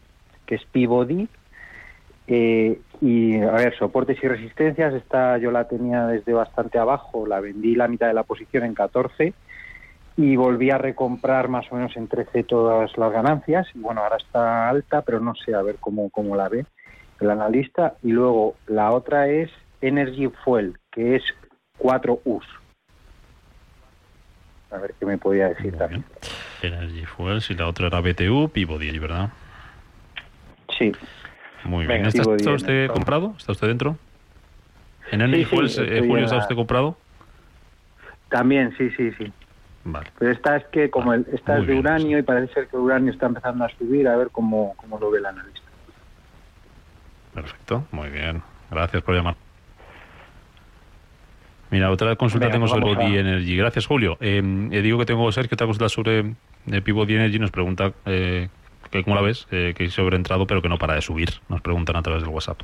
que 0.47 0.57
es 0.57 0.65
Peabody, 0.67 1.29
eh, 2.27 2.81
y 3.01 3.41
a 3.41 3.53
ver, 3.53 3.77
soportes 3.77 4.23
y 4.23 4.29
resistencias, 4.29 4.95
esta 4.95 5.39
yo 5.39 5.51
la 5.51 5.69
tenía 5.69 6.07
desde 6.07 6.33
bastante 6.33 6.79
abajo, 6.79 7.27
la 7.27 7.41
vendí 7.41 7.75
la 7.75 7.89
mitad 7.89 8.07
de 8.07 8.15
la 8.15 8.23
posición 8.23 8.65
en 8.65 8.75
14 8.75 9.35
y 10.17 10.37
volví 10.37 10.71
a 10.71 10.79
recomprar 10.79 11.49
más 11.49 11.67
o 11.71 11.77
menos 11.77 11.97
en 11.97 12.09
13 12.09 12.45
todas 12.45 12.97
las 12.97 13.13
ganancias 13.13 13.67
y 13.75 13.81
bueno, 13.81 14.03
ahora 14.03 14.17
está 14.17 14.69
alta, 14.69 15.03
pero 15.03 15.21
no 15.21 15.35
sé 15.35 15.55
a 15.55 15.63
ver 15.63 15.77
cómo, 15.81 16.09
cómo 16.11 16.37
la 16.37 16.49
ve 16.49 16.67
el 17.21 17.31
analista. 17.31 17.95
Y 18.03 18.13
luego 18.13 18.57
la 18.67 18.93
otra 18.93 19.29
es 19.29 19.51
Energy 19.81 20.29
Fuel, 20.45 20.79
que 20.91 21.17
es 21.17 21.23
4 21.79 22.21
US. 22.25 22.47
A 24.71 24.79
ver 24.79 24.95
qué 24.99 25.07
me 25.07 25.19
podía 25.19 25.49
decir 25.49 25.77
también. 25.77 26.05
Energy 26.63 27.05
Fuel, 27.05 27.43
si 27.43 27.55
la 27.55 27.67
otra 27.67 27.89
era 27.89 28.01
BTU, 28.01 28.49
Peabody, 28.49 28.99
¿verdad? 28.99 29.31
Sí. 30.79 30.93
Muy 31.65 31.87
bien. 31.87 32.07
¿Está, 32.07 32.29
usted 32.31 32.89
comprado? 32.89 33.35
¿Está 33.39 33.53
usted 33.53 33.69
dentro? 33.69 33.97
¿En 35.11 35.21
Energy 35.21 35.45
sí, 35.45 35.81
eh, 35.81 36.03
Julio, 36.07 36.25
está 36.25 36.39
usted 36.39 36.55
comprado? 36.55 36.97
También, 38.29 38.75
sí, 38.77 38.91
sí, 38.97 39.13
sí. 39.19 39.33
Vale. 39.85 40.11
Pero 40.19 40.33
esta 40.33 40.57
es 40.57 40.65
que 40.67 40.91
como 40.91 41.13
el, 41.13 41.27
esta 41.33 41.59
es 41.59 41.67
de 41.67 41.79
uranio 41.79 42.19
y 42.19 42.23
parece 42.23 42.53
ser 42.55 42.69
que 42.69 42.77
el 42.77 42.83
uranio 42.83 43.13
está 43.13 43.27
empezando 43.27 43.65
a 43.65 43.69
subir, 43.69 44.09
a 44.09 44.17
ver 44.17 44.31
cómo, 44.31 44.75
cómo 44.77 44.99
lo 44.99 45.11
ve 45.11 45.19
el 45.19 45.27
analista. 45.27 45.61
Perfecto, 47.35 47.85
muy 47.91 48.09
bien. 48.09 48.43
Gracias 48.71 49.03
por 49.03 49.15
llamar. 49.15 49.37
Mira, 51.71 51.91
otra 51.91 52.15
consulta 52.17 52.51
tengo 52.51 52.69
sobre 52.69 52.95
Pivot 52.95 53.17
Energy. 53.17 53.57
Gracias, 53.57 53.87
Julio. 53.87 54.17
Eh, 54.21 54.69
eh, 54.71 54.83
digo 54.83 54.99
que 54.99 55.07
tengo 55.07 55.31
Sergio, 55.33 55.55
otra 55.55 55.67
consulta 55.67 55.89
sobre 55.89 56.35
eh, 56.71 56.81
Pivot 56.83 57.11
Energy. 57.11 57.39
Nos 57.39 57.51
pregunta 57.51 57.93
eh, 58.07 58.49
cómo 59.03 59.17
la 59.17 59.23
ves, 59.23 59.47
eh, 59.51 59.75
que 59.77 59.89
sobreentrado 59.89 60.47
pero 60.47 60.63
que 60.63 60.69
no 60.69 60.79
para 60.79 60.95
de 60.95 61.03
subir, 61.03 61.31
nos 61.49 61.61
preguntan 61.61 61.97
a 61.97 62.03
través 62.03 62.23
del 62.23 62.31
WhatsApp. 62.31 62.61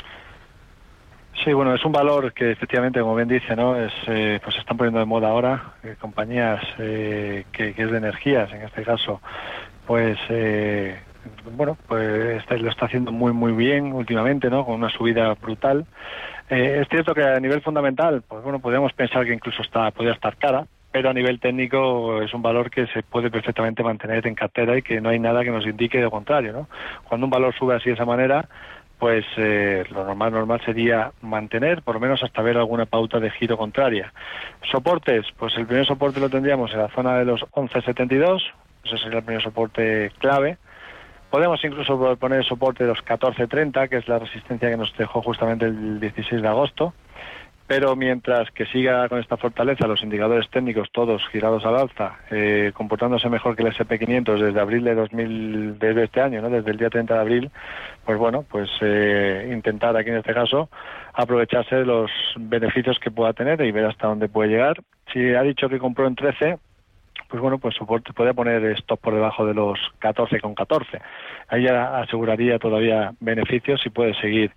Sí, 1.44 1.52
bueno, 1.52 1.74
es 1.74 1.84
un 1.84 1.92
valor 1.92 2.32
que 2.34 2.50
efectivamente, 2.50 3.00
como 3.00 3.16
bien 3.16 3.28
dice, 3.28 3.56
¿no? 3.56 3.74
Es, 3.74 3.92
eh, 4.06 4.38
pues 4.42 4.54
se 4.54 4.60
están 4.60 4.76
poniendo 4.76 5.00
de 5.00 5.06
moda 5.06 5.30
ahora 5.30 5.74
eh, 5.82 5.96
compañías 5.98 6.62
que, 6.76 7.44
que, 7.52 7.74
es 7.76 7.90
de 7.90 7.96
energías, 7.96 8.52
en 8.52 8.62
este 8.62 8.82
caso, 8.82 9.20
pues 9.86 10.18
bueno, 11.56 11.76
pues 11.88 12.44
lo 12.50 12.70
está 12.70 12.86
haciendo 12.86 13.10
muy 13.10 13.32
muy 13.32 13.52
bien 13.52 13.92
últimamente, 13.92 14.50
¿no? 14.50 14.64
Con 14.66 14.74
una 14.74 14.90
subida 14.90 15.32
brutal. 15.34 15.86
es 16.50 16.86
cierto 16.88 17.14
que 17.14 17.24
a 17.24 17.40
nivel 17.40 17.62
fundamental, 17.62 18.22
pues 18.28 18.42
bueno, 18.42 18.58
podríamos 18.58 18.92
pensar 18.92 19.24
que 19.24 19.32
incluso 19.32 19.62
está 19.62 19.90
podría 19.90 20.12
estar 20.12 20.36
cara, 20.36 20.66
pero 20.92 21.10
a 21.10 21.14
nivel 21.14 21.38
técnico 21.38 22.20
es 22.22 22.34
un 22.34 22.42
valor 22.42 22.70
que 22.70 22.86
se 22.88 23.02
puede 23.02 23.30
perfectamente 23.30 23.82
mantener 23.82 24.26
en 24.26 24.34
cartera 24.34 24.76
y 24.76 24.82
que 24.82 25.00
no 25.00 25.10
hay 25.10 25.18
nada 25.18 25.44
que 25.44 25.50
nos 25.50 25.66
indique 25.66 26.00
lo 26.00 26.10
contrario. 26.10 26.52
¿no? 26.52 26.68
Cuando 27.04 27.26
un 27.26 27.30
valor 27.30 27.54
sube 27.54 27.76
así 27.76 27.90
de 27.90 27.94
esa 27.94 28.04
manera, 28.04 28.48
pues 28.98 29.24
eh, 29.36 29.84
lo 29.90 30.04
normal 30.04 30.32
normal 30.32 30.60
sería 30.64 31.12
mantener, 31.22 31.82
por 31.82 31.94
lo 31.94 32.00
menos 32.00 32.22
hasta 32.22 32.42
ver 32.42 32.58
alguna 32.58 32.86
pauta 32.86 33.20
de 33.20 33.30
giro 33.30 33.56
contraria. 33.56 34.12
Soportes, 34.70 35.26
pues 35.38 35.56
el 35.56 35.66
primer 35.66 35.86
soporte 35.86 36.20
lo 36.20 36.28
tendríamos 36.28 36.72
en 36.72 36.80
la 36.80 36.88
zona 36.88 37.18
de 37.18 37.24
los 37.24 37.40
11.72, 37.52 38.42
ese 38.84 38.98
sería 38.98 39.18
el 39.18 39.24
primer 39.24 39.42
soporte 39.42 40.10
clave. 40.18 40.58
Podemos 41.30 41.64
incluso 41.64 42.16
poner 42.18 42.40
el 42.40 42.44
soporte 42.44 42.82
de 42.82 42.90
los 42.90 42.98
14.30, 43.04 43.88
que 43.88 43.98
es 43.98 44.08
la 44.08 44.18
resistencia 44.18 44.68
que 44.68 44.76
nos 44.76 44.94
dejó 44.96 45.22
justamente 45.22 45.66
el 45.66 46.00
16 46.00 46.42
de 46.42 46.48
agosto 46.48 46.92
pero 47.70 47.94
mientras 47.94 48.50
que 48.50 48.66
siga 48.66 49.08
con 49.08 49.20
esta 49.20 49.36
fortaleza 49.36 49.86
los 49.86 50.02
indicadores 50.02 50.50
técnicos 50.50 50.90
todos 50.90 51.22
girados 51.28 51.64
al 51.64 51.76
alza, 51.76 52.18
eh, 52.32 52.72
comportándose 52.74 53.28
mejor 53.28 53.54
que 53.54 53.62
el 53.62 53.72
SP500 53.72 54.40
desde 54.40 54.58
abril 54.58 54.82
de 54.82 54.96
2000, 54.96 55.78
desde 55.78 56.02
este 56.02 56.20
año, 56.20 56.42
¿no? 56.42 56.50
desde 56.50 56.72
el 56.72 56.78
día 56.78 56.90
30 56.90 57.14
de 57.14 57.20
abril, 57.20 57.50
pues 58.04 58.18
bueno, 58.18 58.44
pues 58.50 58.68
eh, 58.80 59.52
intentar 59.54 59.96
aquí 59.96 60.10
en 60.10 60.16
este 60.16 60.34
caso 60.34 60.68
aprovecharse 61.14 61.76
de 61.76 61.84
los 61.84 62.10
beneficios 62.40 62.98
que 62.98 63.12
pueda 63.12 63.34
tener 63.34 63.60
y 63.60 63.70
ver 63.70 63.84
hasta 63.84 64.08
dónde 64.08 64.28
puede 64.28 64.50
llegar. 64.50 64.80
Si 65.12 65.32
ha 65.32 65.42
dicho 65.42 65.68
que 65.68 65.78
compró 65.78 66.08
en 66.08 66.16
13, 66.16 66.58
pues 67.28 67.40
bueno, 67.40 67.58
pues 67.58 67.76
soporte 67.76 68.12
puede 68.12 68.34
poner 68.34 68.64
stop 68.78 68.98
por 68.98 69.14
debajo 69.14 69.46
de 69.46 69.54
los 69.54 69.78
14 70.00 70.40
con 70.40 70.56
14. 70.56 71.00
Ahí 71.46 71.62
ya 71.62 72.00
aseguraría 72.00 72.58
todavía 72.58 73.12
beneficios 73.20 73.80
y 73.86 73.90
puede 73.90 74.14
seguir 74.14 74.50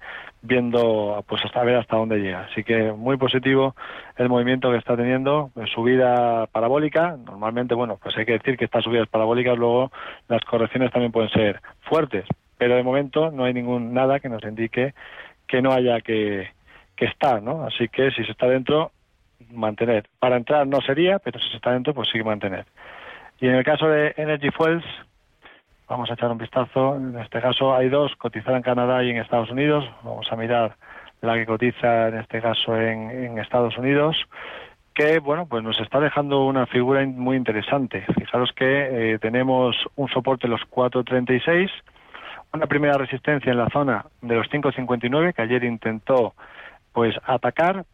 viendo 0.44 1.24
pues 1.28 1.44
hasta 1.44 1.64
ver 1.64 1.78
hasta 1.78 1.96
dónde 1.96 2.20
llega. 2.20 2.42
Así 2.52 2.64
que 2.64 2.92
muy 2.92 3.18
positivo 3.18 3.76
el 4.18 4.30
movimiento 4.30 4.70
que 4.70 4.78
está 4.78 4.96
teniendo, 4.96 5.52
subida 5.74 6.48
parabólica. 6.48 7.18
Normalmente, 7.18 7.74
bueno, 7.74 7.98
pues 8.02 8.16
hay 8.18 8.26
que 8.26 8.34
decir 8.34 8.58
que 8.58 8.66
estas 8.66 8.84
subidas 8.84 9.08
parabólicas 9.08 9.58
luego 9.58 9.92
las 10.28 10.44
correcciones 10.44 10.92
también 10.92 11.14
pueden 11.14 11.30
ser 11.30 11.62
fuertes, 11.82 12.26
pero 12.58 12.76
de 12.76 12.84
momento 12.84 13.32
no 13.32 13.46
hay 13.46 13.54
ningún 13.54 13.94
nada 13.94 14.20
que 14.20 14.30
nos 14.30 14.44
indique 14.44 14.94
que 15.48 15.62
no 15.62 15.72
haya 15.72 16.02
que, 16.02 16.50
que 16.96 17.06
estar, 17.06 17.42
¿no? 17.42 17.64
Así 17.64 17.88
que 17.88 18.12
si 18.12 18.24
se 18.26 18.32
está 18.32 18.48
dentro 18.48 18.92
mantener. 19.50 20.08
Para 20.20 20.36
entrar 20.36 20.68
no 20.68 20.82
sería, 20.82 21.20
pero 21.20 21.40
si 21.40 21.50
se 21.50 21.56
está 21.56 21.72
dentro, 21.72 21.94
pues 21.94 22.10
sí 22.12 22.22
mantener. 22.22 22.66
Y 23.40 23.48
en 23.48 23.56
el 23.56 23.64
caso 23.64 23.88
de 23.88 24.14
Energy 24.18 24.50
Fuels, 24.52 24.86
vamos 25.88 26.10
a 26.10 26.14
echar 26.14 26.32
un 26.32 26.38
vistazo. 26.38 26.96
En 26.96 27.18
este 27.20 27.42
caso 27.42 27.76
hay 27.76 27.90
dos, 27.90 28.16
cotizar 28.16 28.56
en 28.56 28.62
Canadá 28.62 29.04
y 29.04 29.10
en 29.10 29.18
Estados 29.18 29.50
Unidos. 29.50 29.90
Vamos 30.04 30.32
a 30.32 30.36
mirar 30.36 30.76
la 31.22 31.36
que 31.36 31.46
cotiza 31.46 32.10
en 32.10 32.20
este 32.20 32.42
caso 32.42 32.76
en, 32.78 33.38
Estados 33.40 33.78
Unidos 33.78 34.18
que 34.94 35.20
bueno 35.20 35.48
pues 35.48 35.64
nos 35.64 35.80
está 35.80 36.00
dejando 36.00 36.46
una 36.46 36.68
figura 36.68 37.04
muy 37.06 37.36
interesante. 37.36 38.06
Fijaros 38.16 38.52
que 38.54 39.14
eh, 39.14 39.20
tenemos 39.20 39.76
un 39.96 40.08
soporte 40.10 40.48
de 40.48 40.52
los 40.52 40.62
4.36, 40.70 41.72
una 42.54 42.68
primera 42.68 42.94
resistencia 42.94 43.52
en 43.52 43.58
la 43.58 43.70
zona 43.70 44.06
de 44.22 44.36
los 44.36 44.48
5.59 44.50 45.34
que 45.34 45.42
ayer 45.42 45.64
intentó 45.64 46.36
pues 46.92 47.16
atacar, 47.26 47.86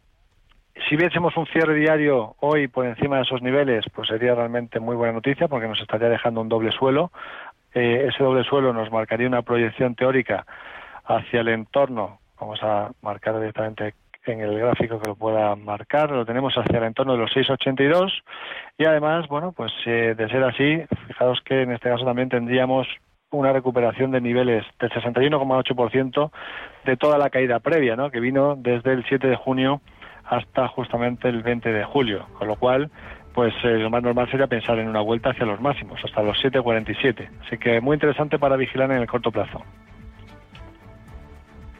si 0.88 0.96
viésemos 0.96 1.36
un 1.36 1.46
cierre 1.46 1.74
diario 1.74 2.36
hoy 2.40 2.68
por 2.68 2.86
encima 2.86 3.16
de 3.16 3.22
esos 3.22 3.42
niveles, 3.42 3.84
pues 3.94 4.08
sería 4.08 4.34
realmente 4.34 4.80
muy 4.80 4.96
buena 4.96 5.14
noticia 5.14 5.48
porque 5.48 5.68
nos 5.68 5.80
estaría 5.80 6.08
dejando 6.08 6.40
un 6.40 6.48
doble 6.48 6.70
suelo. 6.72 7.10
Eh, 7.74 8.08
ese 8.08 8.22
doble 8.22 8.44
suelo 8.44 8.72
nos 8.72 8.90
marcaría 8.90 9.28
una 9.28 9.42
proyección 9.42 9.94
teórica 9.94 10.46
hacia 11.04 11.40
el 11.40 11.48
entorno. 11.48 12.18
Vamos 12.40 12.62
a 12.62 12.90
marcar 13.02 13.38
directamente 13.38 13.94
en 14.26 14.40
el 14.40 14.58
gráfico 14.58 15.00
que 15.00 15.08
lo 15.08 15.16
pueda 15.16 15.54
marcar. 15.56 16.10
Lo 16.10 16.26
tenemos 16.26 16.54
hacia 16.54 16.78
el 16.78 16.84
entorno 16.84 17.12
de 17.12 17.18
los 17.18 17.30
6,82 17.32 18.12
y 18.78 18.84
además, 18.84 19.28
bueno, 19.28 19.52
pues 19.52 19.72
eh, 19.86 20.14
de 20.16 20.28
ser 20.28 20.42
así, 20.44 20.82
fijaos 21.06 21.40
que 21.44 21.62
en 21.62 21.72
este 21.72 21.88
caso 21.90 22.04
también 22.04 22.28
tendríamos 22.28 22.86
una 23.30 23.52
recuperación 23.52 24.10
de 24.10 24.20
niveles 24.20 24.64
del 24.80 24.90
61,8% 24.90 26.30
de 26.84 26.96
toda 26.96 27.18
la 27.18 27.30
caída 27.30 27.60
previa, 27.60 27.94
¿no? 27.94 28.10
que 28.10 28.20
vino 28.20 28.56
desde 28.56 28.92
el 28.92 29.04
7 29.08 29.28
de 29.28 29.36
junio 29.36 29.80
hasta 30.24 30.68
justamente 30.68 31.28
el 31.28 31.42
20 31.42 31.72
de 31.72 31.84
julio, 31.84 32.26
con 32.38 32.48
lo 32.48 32.56
cual 32.56 32.90
pues 33.34 33.54
eh, 33.64 33.78
lo 33.78 33.90
más 33.90 34.02
normal 34.02 34.30
sería 34.30 34.46
pensar 34.46 34.78
en 34.78 34.88
una 34.88 35.00
vuelta 35.00 35.30
hacia 35.30 35.46
los 35.46 35.60
máximos, 35.60 36.00
hasta 36.04 36.22
los 36.22 36.36
7.47. 36.38 37.28
Así 37.46 37.58
que 37.58 37.80
muy 37.80 37.94
interesante 37.94 38.38
para 38.38 38.56
vigilar 38.56 38.90
en 38.90 38.98
el 38.98 39.06
corto 39.06 39.30
plazo. 39.30 39.62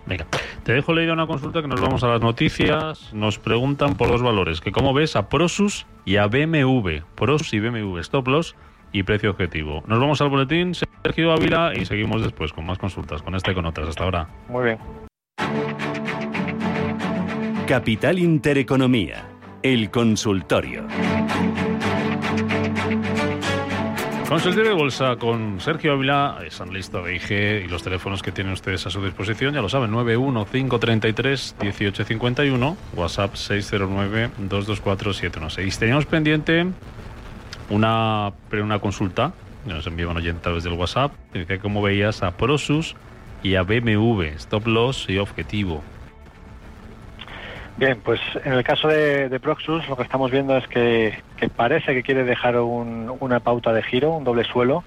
Venga, 0.07 0.27
te 0.65 0.73
dejo 0.73 0.93
leído 0.93 1.13
una 1.13 1.27
consulta 1.27 1.63
que 1.63 1.69
nos 1.69 1.81
vamos 1.81 2.03
a 2.03 2.09
las 2.09 2.21
noticias. 2.21 3.13
Nos 3.13 3.39
preguntan 3.39 3.97
por 3.97 4.09
dos 4.09 4.23
valores, 4.23 4.61
que 4.61 4.73
cómo 4.73 4.93
ves 4.93 5.15
a 5.15 5.29
Prosus 5.29 5.87
y 6.05 6.17
a 6.17 6.27
BMW. 6.27 7.03
Prosus 7.15 7.55
y 7.55 7.61
BMW, 7.61 7.99
stop 7.99 8.27
loss 8.27 8.57
y 8.93 9.03
precio 9.05 9.31
objetivo. 9.31 9.83
Nos 9.87 10.01
vamos 10.01 10.21
al 10.21 10.29
boletín, 10.29 10.75
Sergio 10.75 11.33
Ávila, 11.33 11.73
y 11.77 11.85
seguimos 11.85 12.23
después 12.23 12.53
con 12.53 12.67
más 12.67 12.79
consultas, 12.79 13.23
con 13.23 13.35
este 13.35 13.53
y 13.53 13.55
con 13.55 13.67
otras. 13.67 13.89
Hasta 13.89 14.05
ahora. 14.05 14.29
Muy 14.49 14.65
bien. 14.65 14.79
Capital 17.67 18.19
Intereconomía, 18.19 19.29
el 19.63 19.91
consultorio. 19.93 20.89
Consultorio 24.31 24.71
de 24.71 24.77
Bolsa 24.77 25.17
con 25.17 25.61
Sergio 25.61 25.93
Ávila, 25.93 26.39
es 26.47 26.59
analista 26.61 27.03
de 27.03 27.17
IG 27.17 27.65
y 27.65 27.69
los 27.69 27.83
teléfonos 27.83 28.23
que 28.23 28.31
tienen 28.31 28.53
ustedes 28.53 28.87
a 28.87 28.91
su 28.91 29.05
disposición, 29.05 29.55
ya 29.55 29.61
lo 29.61 29.69
saben, 29.69 29.91
915331851, 29.91 32.77
WhatsApp 32.95 33.35
609224716. 33.35 35.79
Teníamos 35.79 36.07
pendiente 36.07 36.65
una, 37.71 38.33
una 38.53 38.79
consulta 38.79 39.33
que 39.67 39.73
nos 39.73 39.85
envió 39.89 40.11
un 40.11 40.19
oyente 40.19 40.39
a 40.39 40.43
través 40.43 40.63
del 40.63 40.75
WhatsApp, 40.75 41.11
que 41.33 41.59
veías 41.83 42.23
a 42.23 42.31
Prosus 42.31 42.95
y 43.43 43.57
a 43.57 43.63
BMW, 43.63 44.27
stop 44.37 44.69
loss 44.69 45.07
y 45.09 45.19
objetivo. 45.19 45.83
Bien, 47.81 47.99
pues 48.05 48.21
en 48.45 48.53
el 48.53 48.63
caso 48.63 48.89
de, 48.89 49.41
Proxus 49.41 49.89
lo 49.89 49.97
que 49.97 50.03
estamos 50.03 50.31
viendo 50.31 50.55
es 50.55 50.69
que, 50.69 51.15
parece 51.57 51.95
que 51.95 52.03
quiere 52.03 52.25
dejar 52.25 52.59
una 52.59 53.41
pauta 53.41 53.73
de 53.73 53.83
giro, 53.83 54.11
un 54.11 54.23
doble 54.23 54.45
suelo. 54.45 54.85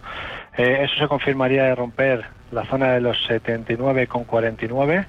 Eh, 0.56 0.82
eso 0.84 0.94
se 1.00 1.08
confirmaría 1.08 1.64
de 1.64 1.74
romper 1.74 2.24
la 2.52 2.66
zona 2.66 2.92
de 2.92 3.02
los 3.02 3.18
79,49 3.28 5.06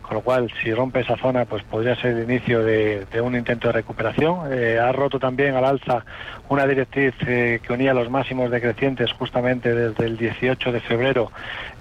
con 0.00 0.14
lo 0.14 0.22
cual 0.22 0.50
si 0.62 0.72
rompe 0.72 1.00
esa 1.00 1.18
zona 1.18 1.44
pues 1.44 1.62
podría 1.64 1.94
ser 1.96 2.16
el 2.16 2.22
inicio 2.22 2.64
de, 2.64 3.06
un 3.22 3.36
intento 3.36 3.68
de 3.68 3.74
recuperación. 3.74 4.50
Eh, 4.50 4.78
ha 4.78 4.90
roto 4.92 5.18
también 5.18 5.54
al 5.54 5.66
alza 5.66 6.06
una 6.48 6.66
directriz 6.66 7.12
eh, 7.26 7.60
que 7.62 7.74
unía 7.74 7.92
los 7.92 8.08
máximos 8.08 8.50
decrecientes 8.50 9.12
justamente 9.12 9.74
desde 9.74 10.06
el 10.06 10.16
18 10.16 10.72
de 10.72 10.80
febrero 10.80 11.30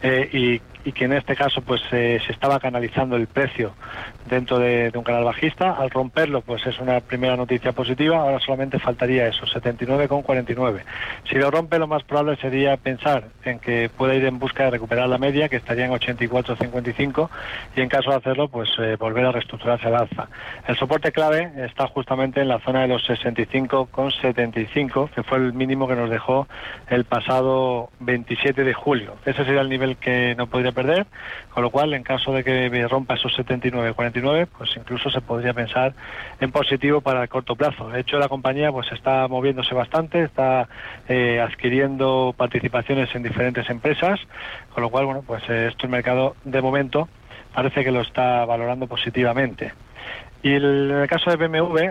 y, 0.03 0.59
y 0.87 0.93
que 0.93 1.03
en 1.03 1.11
este 1.11 1.35
caso 1.35 1.61
pues 1.61 1.81
eh, 1.91 2.17
se 2.25 2.31
estaba 2.31 2.61
canalizando 2.61 3.17
el 3.17 3.27
precio 3.27 3.73
dentro 4.29 4.57
de, 4.57 4.89
un 4.95 5.03
canal 5.03 5.25
bajista. 5.25 5.73
Al 5.73 5.89
romperlo 5.89 6.39
pues 6.39 6.65
es 6.65 6.79
una 6.79 7.01
primera 7.01 7.35
noticia 7.35 7.73
positiva, 7.73 8.19
ahora 8.19 8.39
solamente 8.39 8.79
faltaría 8.79 9.27
eso, 9.27 9.45
79,49. 9.47 10.83
Si 11.29 11.35
lo 11.35 11.51
rompe 11.51 11.77
lo 11.77 11.87
más 11.87 12.03
probable 12.03 12.37
sería 12.37 12.77
pensar 12.77 13.25
en 13.43 13.59
que 13.59 13.89
puede 13.89 14.15
ir 14.15 14.23
en 14.23 14.39
busca 14.39 14.63
de 14.63 14.71
recuperar 14.71 15.09
la 15.09 15.17
media 15.17 15.49
que 15.49 15.57
estaría 15.57 15.87
en 15.87 15.91
84,55 15.91 17.29
y 17.75 17.81
en 17.81 17.89
caso 17.89 18.11
de 18.11 18.15
hacerlo 18.15 18.47
pues 18.47 18.69
eh, 18.79 18.95
volver 18.97 19.25
a 19.25 19.33
reestructurarse 19.33 19.87
al 19.87 19.95
alza. 19.95 20.29
El 20.69 20.77
soporte 20.77 21.11
clave 21.11 21.51
está 21.65 21.87
justamente 21.87 22.39
en 22.39 22.47
la 22.47 22.59
zona 22.59 22.83
de 22.83 22.87
los 22.87 23.05
65,75 23.09 25.09
que 25.09 25.23
fue 25.23 25.37
el 25.37 25.51
mínimo 25.51 25.85
que 25.85 25.95
nos 25.95 26.09
dejó 26.09 26.47
el 26.89 27.03
pasado 27.03 27.89
27 27.99 28.63
de 28.63 28.73
julio. 28.73 29.15
Ese 29.25 29.43
sería 29.43 29.59
el 29.59 29.67
nivel 29.67 29.97
que 29.97 30.33
no 30.35 30.47
podría 30.47 30.76
perder, 30.77 31.07
con 31.49 31.63
lo 31.63 31.71
cual 31.71 31.95
en 31.95 32.03
caso 32.03 32.31
de 32.31 32.43
que 32.43 32.87
rompa 32.87 33.15
esos 33.15 33.35
79-49, 33.35 34.47
pues 34.55 34.69
incluso 34.77 35.09
se 35.09 35.21
podría 35.21 35.51
pensar 35.53 35.93
en 36.39 36.51
positivo 36.51 37.01
para 37.01 37.23
el 37.23 37.29
corto 37.29 37.55
plazo. 37.55 37.89
De 37.89 38.01
hecho, 38.01 38.19
la 38.19 38.29
compañía 38.29 38.71
pues 38.71 38.91
está 38.91 39.27
moviéndose 39.27 39.73
bastante, 39.73 40.23
está 40.23 40.69
eh, 41.09 41.41
adquiriendo 41.41 42.35
participaciones 42.37 43.09
en 43.15 43.23
diferentes 43.23 43.67
empresas, 43.71 44.19
con 44.71 44.83
lo 44.83 44.91
cual, 44.91 45.07
bueno, 45.07 45.23
pues 45.25 45.41
esto 45.49 45.87
el 45.87 45.91
mercado 45.91 46.35
de 46.43 46.61
momento 46.61 47.09
parece 47.55 47.83
que 47.83 47.91
lo 47.91 48.01
está 48.01 48.45
valorando 48.45 48.85
positivamente. 48.85 49.73
Y 50.43 50.53
en 50.53 50.63
el 50.91 51.07
caso 51.07 51.31
de 51.31 51.47
BMW, 51.47 51.89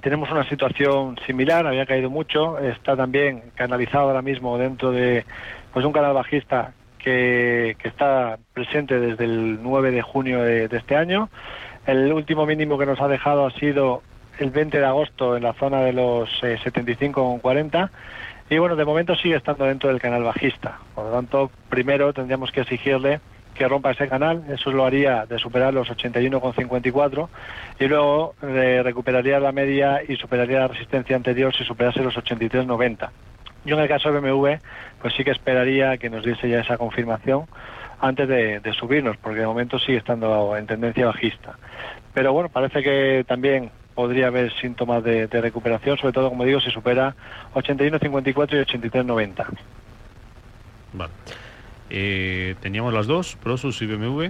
tenemos 0.00 0.30
una 0.30 0.48
situación 0.48 1.18
similar, 1.26 1.66
había 1.66 1.84
caído 1.84 2.08
mucho, 2.08 2.58
está 2.58 2.96
también 2.96 3.42
canalizado 3.54 4.08
ahora 4.08 4.22
mismo 4.22 4.56
dentro 4.56 4.90
de 4.90 5.26
pues 5.74 5.84
un 5.84 5.92
canal 5.92 6.14
bajista 6.14 6.72
que, 7.06 7.76
está 7.84 8.36
presente 8.52 8.98
desde 8.98 9.24
el 9.24 9.62
9 9.62 9.92
de 9.92 10.02
junio 10.02 10.42
de, 10.42 10.64
este 10.64 10.96
año. 10.96 11.30
El 11.86 12.12
último 12.12 12.46
mínimo 12.46 12.76
que 12.78 12.86
nos 12.86 13.00
ha 13.00 13.06
dejado 13.06 13.46
ha 13.46 13.52
sido 13.52 14.02
el 14.40 14.50
20 14.50 14.80
de 14.80 14.84
agosto 14.84 15.36
en 15.36 15.44
la 15.44 15.52
zona 15.52 15.82
de 15.82 15.92
los 15.92 16.28
75,40 16.42 17.86
eh, 17.86 18.54
y 18.54 18.58
bueno, 18.58 18.74
de 18.74 18.84
momento 18.84 19.14
sigue 19.14 19.36
estando 19.36 19.64
dentro 19.66 19.88
del 19.88 20.00
canal 20.00 20.24
bajista. 20.24 20.80
Por 20.96 21.04
lo 21.04 21.12
tanto, 21.12 21.50
primero 21.68 22.12
tendríamos 22.12 22.50
que 22.50 22.62
exigirle 22.62 23.20
que 23.54 23.68
rompa 23.68 23.92
ese 23.92 24.08
canal, 24.08 24.44
eso 24.50 24.72
lo 24.72 24.84
haría 24.84 25.26
de 25.26 25.38
superar 25.38 25.72
los 25.72 25.88
81,54 25.88 27.28
y 27.78 27.86
luego 27.86 28.34
eh, 28.42 28.82
recuperaría 28.82 29.38
la 29.38 29.52
media 29.52 30.02
y 30.06 30.16
superaría 30.16 30.58
la 30.58 30.68
resistencia 30.68 31.14
anterior 31.14 31.54
si 31.54 31.64
superase 31.64 32.02
los 32.02 32.16
83,90. 32.16 33.10
Yo 33.66 33.74
en 33.76 33.82
el 33.82 33.88
caso 33.88 34.12
de 34.12 34.20
BMW, 34.20 34.58
pues 35.02 35.12
sí 35.14 35.24
que 35.24 35.32
esperaría 35.32 35.98
que 35.98 36.08
nos 36.08 36.24
diese 36.24 36.48
ya 36.48 36.60
esa 36.60 36.78
confirmación 36.78 37.46
antes 38.00 38.28
de, 38.28 38.74
subirnos, 38.78 39.16
porque 39.16 39.40
de 39.40 39.46
momento 39.46 39.78
sigue 39.78 39.98
estando 39.98 40.56
en 40.56 40.66
tendencia 40.66 41.06
bajista. 41.06 41.58
Pero 42.14 42.32
bueno, 42.32 42.48
parece 42.48 42.82
que 42.82 43.24
también 43.26 43.70
podría 43.94 44.28
haber 44.28 44.52
síntomas 44.60 45.02
de, 45.02 45.26
recuperación, 45.26 45.98
sobre 45.98 46.12
todo, 46.12 46.28
como 46.28 46.44
digo, 46.44 46.60
si 46.60 46.70
supera 46.70 47.14
81.54 47.54 48.52
y 48.52 48.78
83.90. 48.78 49.46
Vale. 50.92 51.12
Eh, 51.90 52.54
¿Teníamos 52.60 52.94
las 52.94 53.06
dos, 53.06 53.36
Prosus 53.36 53.82
y 53.82 53.86
BMW? 53.86 54.26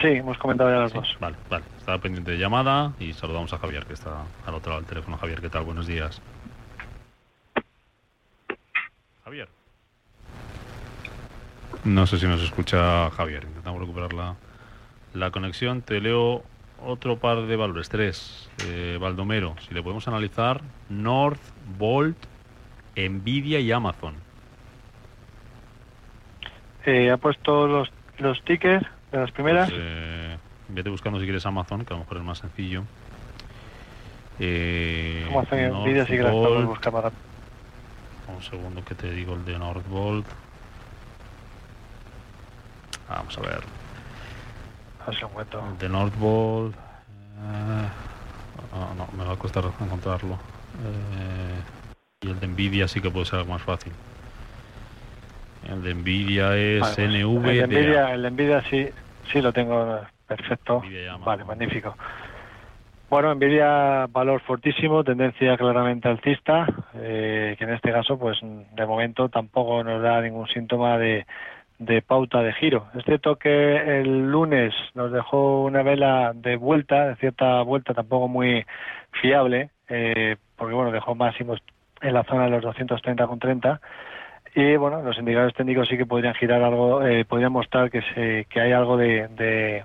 Sí, 0.00 0.08
hemos 0.08 0.38
comentado 0.38 0.70
ya 0.70 0.78
las 0.78 0.92
dos. 0.92 1.16
Vale, 1.20 1.36
vale. 1.48 1.64
Estaba 1.78 1.98
pendiente 1.98 2.32
de 2.32 2.38
llamada 2.38 2.92
y 2.98 3.12
saludamos 3.12 3.52
a 3.52 3.58
Javier, 3.58 3.84
que 3.84 3.92
está 3.92 4.24
al 4.46 4.54
otro 4.54 4.70
lado 4.70 4.80
del 4.80 4.88
teléfono. 4.88 5.18
Javier, 5.18 5.40
¿qué 5.40 5.50
tal? 5.50 5.64
Buenos 5.64 5.86
días. 5.86 6.20
Javier. 9.30 9.48
No 11.84 12.04
sé 12.08 12.18
si 12.18 12.26
nos 12.26 12.42
escucha 12.42 13.10
Javier. 13.10 13.44
Intentamos 13.44 13.80
recuperar 13.80 14.12
la, 14.12 14.34
la 15.14 15.30
conexión. 15.30 15.82
Te 15.82 16.00
leo 16.00 16.42
otro 16.84 17.16
par 17.16 17.42
de 17.42 17.54
valores. 17.54 17.88
Tres. 17.88 18.50
Eh, 18.66 18.98
Baldomero. 19.00 19.54
Si 19.60 19.72
le 19.72 19.84
podemos 19.84 20.08
analizar, 20.08 20.62
North, 20.88 21.40
Bolt, 21.78 22.16
Nvidia 22.96 23.60
y 23.60 23.70
Amazon. 23.70 24.14
Eh, 26.84 27.12
¿Ha 27.12 27.16
puesto 27.16 27.68
los, 27.68 27.92
los 28.18 28.42
tickets 28.42 28.84
de 29.12 29.18
las 29.18 29.30
primeras? 29.30 29.70
Pues, 29.70 29.80
eh, 29.80 30.38
vete 30.70 30.90
buscando 30.90 31.20
si 31.20 31.24
quieres 31.24 31.46
Amazon, 31.46 31.84
que 31.84 31.94
a 31.94 31.96
lo 31.96 32.02
mejor 32.02 32.16
es 32.16 32.24
más 32.24 32.38
sencillo. 32.38 32.82
Eh, 34.40 35.24
Amazon 35.30 35.60
y 35.60 35.66
Nvidia 35.68 36.04
sí 36.04 36.14
que 36.14 36.22
las 36.24 36.32
podemos 36.32 36.66
buscar 36.66 36.92
para 36.92 37.12
un 38.30 38.42
segundo 38.42 38.84
que 38.84 38.94
te 38.94 39.10
digo 39.10 39.34
el 39.34 39.44
de 39.44 39.58
Northvolt. 39.58 40.26
Vamos 43.08 43.38
a 43.38 43.40
ver. 43.40 43.60
El 45.08 45.78
de 45.78 45.88
Northvolt. 45.88 46.74
Eh, 46.74 47.88
no, 48.96 49.08
me 49.16 49.24
va 49.24 49.32
a 49.32 49.36
costar 49.36 49.64
encontrarlo. 49.80 50.34
Eh, 50.84 51.60
y 52.22 52.30
el 52.30 52.38
de 52.38 52.46
Nvidia 52.46 52.86
sí 52.86 53.00
que 53.00 53.10
puede 53.10 53.26
ser 53.26 53.40
algo 53.40 53.52
más 53.52 53.62
fácil. 53.62 53.92
El 55.68 55.82
de 55.82 55.94
Nvidia 55.94 56.56
es 56.56 56.80
pues, 56.80 56.98
NV. 56.98 57.48
El 57.48 57.58
de 57.58 57.66
Nvidia, 57.66 58.14
el 58.14 58.22
de 58.22 58.30
Nvidia 58.30 58.62
sí, 58.70 58.88
sí 59.32 59.40
lo 59.40 59.52
tengo 59.52 60.00
perfecto. 60.26 60.82
Vale, 61.24 61.44
magnífico. 61.44 61.96
Bueno, 63.10 63.34
Nvidia 63.34 64.06
valor 64.06 64.40
fortísimo, 64.42 65.02
tendencia 65.02 65.56
claramente 65.56 66.06
alcista, 66.06 66.64
eh, 66.94 67.56
que 67.58 67.64
en 67.64 67.70
este 67.70 67.90
caso, 67.90 68.16
pues 68.16 68.38
de 68.40 68.86
momento 68.86 69.28
tampoco 69.28 69.82
nos 69.82 70.00
da 70.00 70.20
ningún 70.20 70.46
síntoma 70.46 70.96
de, 70.96 71.26
pauta 72.06 72.40
de 72.40 72.52
giro. 72.52 72.86
Es 72.94 73.04
cierto 73.04 73.34
que 73.34 73.98
el 73.98 74.30
lunes 74.30 74.72
nos 74.94 75.10
dejó 75.10 75.64
una 75.64 75.82
vela 75.82 76.30
de 76.36 76.54
vuelta, 76.54 77.08
de 77.08 77.16
cierta 77.16 77.60
vuelta 77.62 77.94
tampoco 77.94 78.28
muy 78.28 78.64
fiable, 79.20 79.70
eh, 79.88 80.36
porque 80.54 80.74
bueno, 80.74 80.92
dejó 80.92 81.16
máximos 81.16 81.60
en 82.02 82.14
la 82.14 82.22
zona 82.22 82.44
de 82.44 82.50
los 82.50 82.62
230,30 82.62 83.80
y 84.54 84.76
bueno, 84.76 85.02
los 85.02 85.18
indicadores 85.18 85.56
técnicos 85.56 85.88
sí 85.88 85.96
que 85.96 86.06
podrían 86.06 86.34
girar 86.34 86.62
algo, 86.62 87.04
eh, 87.04 87.24
podrían 87.24 87.50
mostrar 87.50 87.90
que, 87.90 88.02
se, 88.14 88.44
que 88.44 88.60
hay 88.60 88.70
algo 88.70 88.96
de 88.96 89.82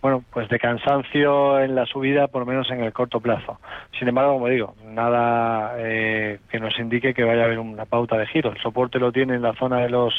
bueno, 0.00 0.24
pues 0.32 0.48
de 0.48 0.58
cansancio 0.58 1.60
en 1.60 1.74
la 1.74 1.86
subida, 1.86 2.26
por 2.26 2.40
lo 2.40 2.46
menos 2.46 2.70
en 2.70 2.82
el 2.82 2.92
corto 2.92 3.20
plazo. 3.20 3.60
Sin 3.98 4.08
embargo, 4.08 4.34
como 4.34 4.48
digo, 4.48 4.74
nada 4.84 5.74
eh, 5.78 6.40
que 6.50 6.58
nos 6.58 6.76
indique 6.78 7.14
que 7.14 7.22
vaya 7.22 7.42
a 7.42 7.44
haber 7.44 7.60
una 7.60 7.84
pauta 7.84 8.18
de 8.18 8.26
giro. 8.26 8.50
El 8.50 8.60
soporte 8.60 8.98
lo 8.98 9.12
tiene 9.12 9.34
en 9.34 9.42
la 9.42 9.54
zona 9.54 9.78
de 9.78 9.90
los 9.90 10.12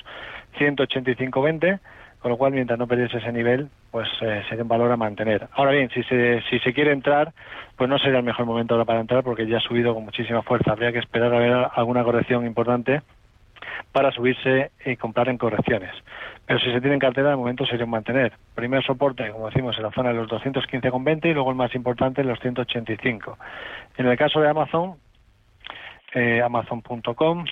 185.20, 0.58 1.80
con 2.20 2.32
lo 2.32 2.38
cual 2.38 2.54
mientras 2.54 2.80
no 2.80 2.88
perdiese 2.88 3.18
ese 3.18 3.34
nivel, 3.34 3.68
pues 3.92 4.08
eh, 4.22 4.44
sería 4.48 4.64
un 4.64 4.70
valor 4.70 4.90
a 4.92 4.98
mantener. 4.98 5.50
Ahora 5.52 5.72
bien, 5.72 5.90
si 5.90 6.02
se, 6.04 6.42
si 6.50 6.60
se 6.60 6.74
quiere 6.74 6.94
entrar, 6.94 7.34
pues 7.76 7.90
no 7.90 8.00
sería 8.00 8.20
el 8.20 8.26
mejor 8.26 8.46
momento 8.46 8.76
ahora 8.76 8.86
para 8.86 9.02
entrar 9.02 9.24
porque 9.24 9.46
ya 9.46 9.58
ha 9.58 9.62
subido 9.62 9.94
con 9.94 10.06
muchísima 10.06 10.42
fuerza. 10.44 10.72
Habría 10.72 10.94
que 10.94 11.00
esperar 11.00 11.34
a 11.34 11.40
ver 11.40 11.68
alguna 11.76 12.06
corrección 12.06 12.46
importante 12.46 13.02
para 13.92 14.12
subirse 14.12 14.72
y 14.86 14.96
comprar 14.96 15.30
en 15.30 15.38
correcciones. 15.38 15.92
Pero 16.46 16.60
si 16.60 16.72
se 16.72 16.82
tiene 16.82 16.96
en 16.96 17.00
cartera, 17.00 17.30
de 17.30 17.36
momento 17.36 17.66
sería 17.66 17.86
mantener. 17.86 18.34
Primer 18.56 18.84
soporte, 18.84 19.30
como 19.32 19.48
decimos, 19.48 19.78
en 19.78 19.84
la 19.84 19.92
zona 19.92 20.10
de 20.10 20.16
los 20.16 20.28
215,20 20.28 21.30
y 21.30 21.34
luego 21.34 21.50
el 21.50 21.56
más 21.56 21.74
importante 21.76 22.22
en 22.22 22.28
los 22.28 22.40
185. 22.40 23.38
En 23.98 24.08
el 24.08 24.18
caso 24.18 24.42
de 24.42 24.50
Amazon, 24.50 24.96
eh, 26.14 26.42
Amazon.com, 26.42 27.46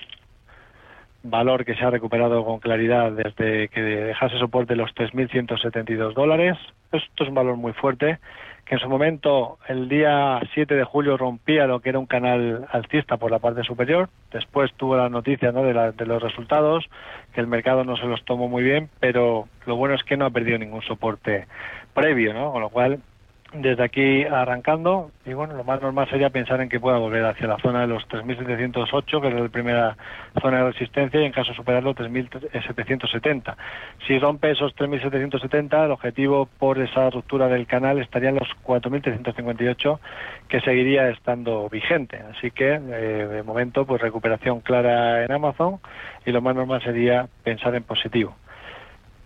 valor 1.24 1.66
que 1.66 1.76
se 1.76 1.84
ha 1.84 1.90
recuperado 1.90 2.44
con 2.44 2.60
claridad 2.60 3.12
desde 3.12 3.68
que 3.68 3.82
dejase 3.82 4.38
soporte 4.40 4.76
los 4.76 4.92
3.172 4.96 6.14
dólares. 6.14 6.58
Esto 6.92 7.24
es 7.24 7.30
un 7.30 7.36
valor 7.36 7.58
muy 7.58 7.74
fuerte, 7.74 8.20
que 8.66 8.76
en 8.76 8.82
su 8.82 8.90
momento, 8.90 9.58
el 9.68 9.88
día 9.88 10.40
7 10.54 10.76
de 10.76 10.84
julio, 10.84 11.18
rompía 11.18 11.68
lo 11.68 11.80
que 11.80 11.90
era 11.90 12.00
un 12.00 12.06
canal 12.06 12.68
alcista 12.72 13.18
por 13.18 13.32
la 13.32 13.40
parte 13.40 13.64
superior. 13.64 14.10
Después 14.32 14.74
tuvo 14.76 14.98
la 14.98 15.10
noticia 15.10 15.52
¿no? 15.52 15.64
de, 15.64 15.92
de 15.92 16.06
los 16.06 16.22
resultados, 16.22 16.90
que 17.34 17.42
el 17.42 17.48
mercado 17.48 17.84
no 17.84 17.98
se 17.98 18.06
los 18.06 18.24
tomó 18.26 18.48
muy 18.48 18.64
bien, 18.64 18.90
pero 19.00 19.48
lo 19.66 19.76
bueno 19.76 19.96
es 19.96 20.04
que 20.04 20.18
no 20.18 20.26
ha 20.26 20.32
perdido 20.32 20.58
ningún 20.58 20.82
soporte 20.82 21.48
previo, 21.94 22.34
¿no? 22.34 22.52
con 22.52 22.62
lo 22.62 22.70
cual 22.70 23.00
desde 23.54 23.84
aquí 23.84 24.24
arrancando 24.24 25.12
y 25.26 25.34
bueno, 25.34 25.56
lo 25.56 25.64
más 25.64 25.82
normal 25.82 26.10
sería 26.10 26.30
pensar 26.30 26.62
en 26.62 26.70
que 26.70 26.80
pueda 26.80 26.98
volver 26.98 27.26
hacia 27.26 27.48
la 27.48 27.58
zona 27.58 27.82
de 27.82 27.88
los 27.88 28.08
3.708, 28.08 29.22
que 29.22 29.28
es 29.28 29.34
la 29.34 29.50
primera 29.50 29.98
zona 30.42 30.58
de 30.58 30.72
resistencia, 30.72 31.22
y 31.22 31.26
en 31.26 31.32
caso 31.32 31.52
de 31.52 31.58
superarlo 31.58 31.94
3.770. 31.94 33.56
Si 34.08 34.18
rompe 34.20 34.52
esos 34.52 34.76
3.770, 34.76 35.86
el 35.86 35.92
objetivo 35.92 36.48
por 36.60 36.80
esa 36.80 37.10
ruptura 37.10 37.48
del 37.50 37.68
canal 37.68 38.00
estaría 38.00 38.30
en 38.30 38.36
los 38.36 38.50
4.358, 38.66 40.00
que 40.48 40.62
seguiría 40.62 41.10
estando 41.10 41.70
vigente. 41.70 42.20
Así 42.36 42.52
que, 42.52 42.74
eh, 42.74 42.80
de 42.80 43.44
momento, 43.44 43.86
pues 43.86 44.02
recuperación 44.02 44.62
clara 44.62 45.24
en 45.24 45.32
Amazon 45.32 45.80
y 46.26 46.32
lo 46.32 46.42
más 46.42 46.56
normal 46.56 46.82
sería 46.82 47.28
pensar 47.44 47.76
en 47.76 47.84
positivo. 47.84 48.36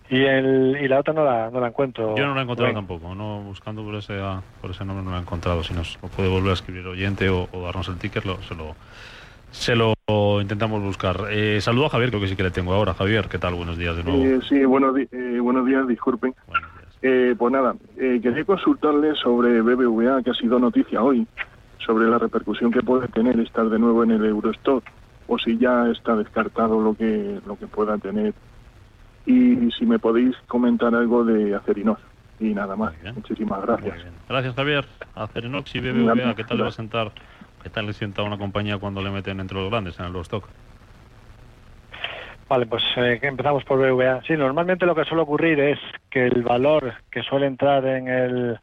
Y, 0.08 0.22
el, 0.22 0.78
y 0.80 0.86
la 0.88 1.00
otra 1.00 1.12
no 1.12 1.24
la, 1.24 1.50
no 1.50 1.60
la 1.60 1.68
encuentro. 1.68 2.14
Yo 2.16 2.26
no 2.26 2.34
la 2.34 2.40
he 2.40 2.44
encontrado 2.44 2.72
tampoco, 2.72 3.14
no 3.14 3.40
buscando 3.40 3.82
por 3.82 3.96
ese, 3.96 4.20
por 4.60 4.70
ese 4.70 4.84
nombre 4.84 5.04
no 5.04 5.10
la 5.10 5.18
he 5.18 5.20
encontrado. 5.20 5.64
Si 5.64 5.74
nos 5.74 5.98
lo 6.00 6.08
puede 6.08 6.28
volver 6.28 6.50
a 6.50 6.54
escribir 6.54 6.86
oyente 6.86 7.28
o, 7.28 7.48
darnos 7.52 7.88
el 7.88 7.98
ticket, 7.98 8.24
lo, 8.24 8.40
se, 8.42 8.54
lo, 8.54 8.76
se 9.50 9.74
lo 9.74 9.94
intentamos 10.40 10.82
buscar. 10.82 11.26
Eh, 11.30 11.60
saludo 11.60 11.86
a 11.86 11.90
Javier, 11.90 12.10
creo 12.10 12.20
que 12.20 12.28
sí 12.28 12.36
que 12.36 12.44
le 12.44 12.50
tengo 12.52 12.72
ahora. 12.72 12.94
Javier, 12.94 13.28
¿qué 13.28 13.38
tal? 13.38 13.54
Buenos 13.54 13.78
días 13.78 13.96
de 13.96 14.04
nuevo. 14.04 14.24
Eh, 14.24 14.40
sí, 14.48 14.64
buenos, 14.64 14.96
eh, 14.96 15.38
buenos 15.40 15.66
días, 15.66 15.88
disculpen. 15.88 16.34
Eh, 17.02 17.34
pues 17.38 17.52
nada, 17.52 17.76
eh, 17.98 18.20
quería 18.22 18.44
consultarle 18.44 19.14
sobre 19.14 19.60
BBVA, 19.60 20.22
que 20.22 20.30
ha 20.30 20.34
sido 20.34 20.58
noticia 20.58 21.02
hoy, 21.02 21.26
sobre 21.84 22.08
la 22.08 22.18
repercusión 22.18 22.70
que 22.70 22.82
puede 22.82 23.08
tener 23.08 23.38
estar 23.38 23.68
de 23.68 23.78
nuevo 23.78 24.02
en 24.02 24.12
el 24.12 24.24
Eurostock, 24.24 24.82
o 25.28 25.38
si 25.38 25.58
ya 25.58 25.88
está 25.90 26.16
descartado 26.16 26.80
lo 26.80 26.94
que, 26.94 27.40
lo 27.46 27.56
que 27.56 27.66
pueda 27.66 27.98
tener 27.98 28.34
y 29.26 29.70
si 29.72 29.84
me 29.84 29.98
podéis 29.98 30.36
comentar 30.46 30.94
algo 30.94 31.24
de 31.24 31.54
Acerinox. 31.54 32.00
Y 32.38 32.54
nada 32.54 32.76
más. 32.76 32.94
Muchísimas 33.14 33.62
gracias. 33.62 34.04
Gracias, 34.28 34.54
Javier. 34.54 34.84
Acerinox 35.14 35.74
y 35.74 35.80
BBVA, 35.80 36.34
¿qué 36.34 36.44
tal 36.44 36.58
le 36.58 36.62
va 36.64 36.68
a 36.68 36.72
sentar? 36.72 37.12
¿Qué 37.62 37.70
tal 37.70 37.86
le 37.86 37.92
sienta 37.94 38.22
a 38.22 38.24
una 38.24 38.38
compañía 38.38 38.78
cuando 38.78 39.02
le 39.02 39.10
meten 39.10 39.40
entre 39.40 39.56
los 39.56 39.70
grandes 39.70 39.98
en 39.98 40.06
el 40.06 40.16
stock? 40.16 40.44
Vale, 42.48 42.66
pues 42.66 42.84
eh, 42.96 43.18
empezamos 43.22 43.64
por 43.64 43.78
BBVA. 43.78 44.22
Sí, 44.22 44.34
normalmente 44.34 44.86
lo 44.86 44.94
que 44.94 45.04
suele 45.04 45.22
ocurrir 45.22 45.58
es 45.58 45.78
que 46.10 46.26
el 46.26 46.42
valor 46.42 46.94
que 47.10 47.22
suele 47.22 47.46
entrar 47.46 47.84
en 47.84 48.06
el, 48.06 48.60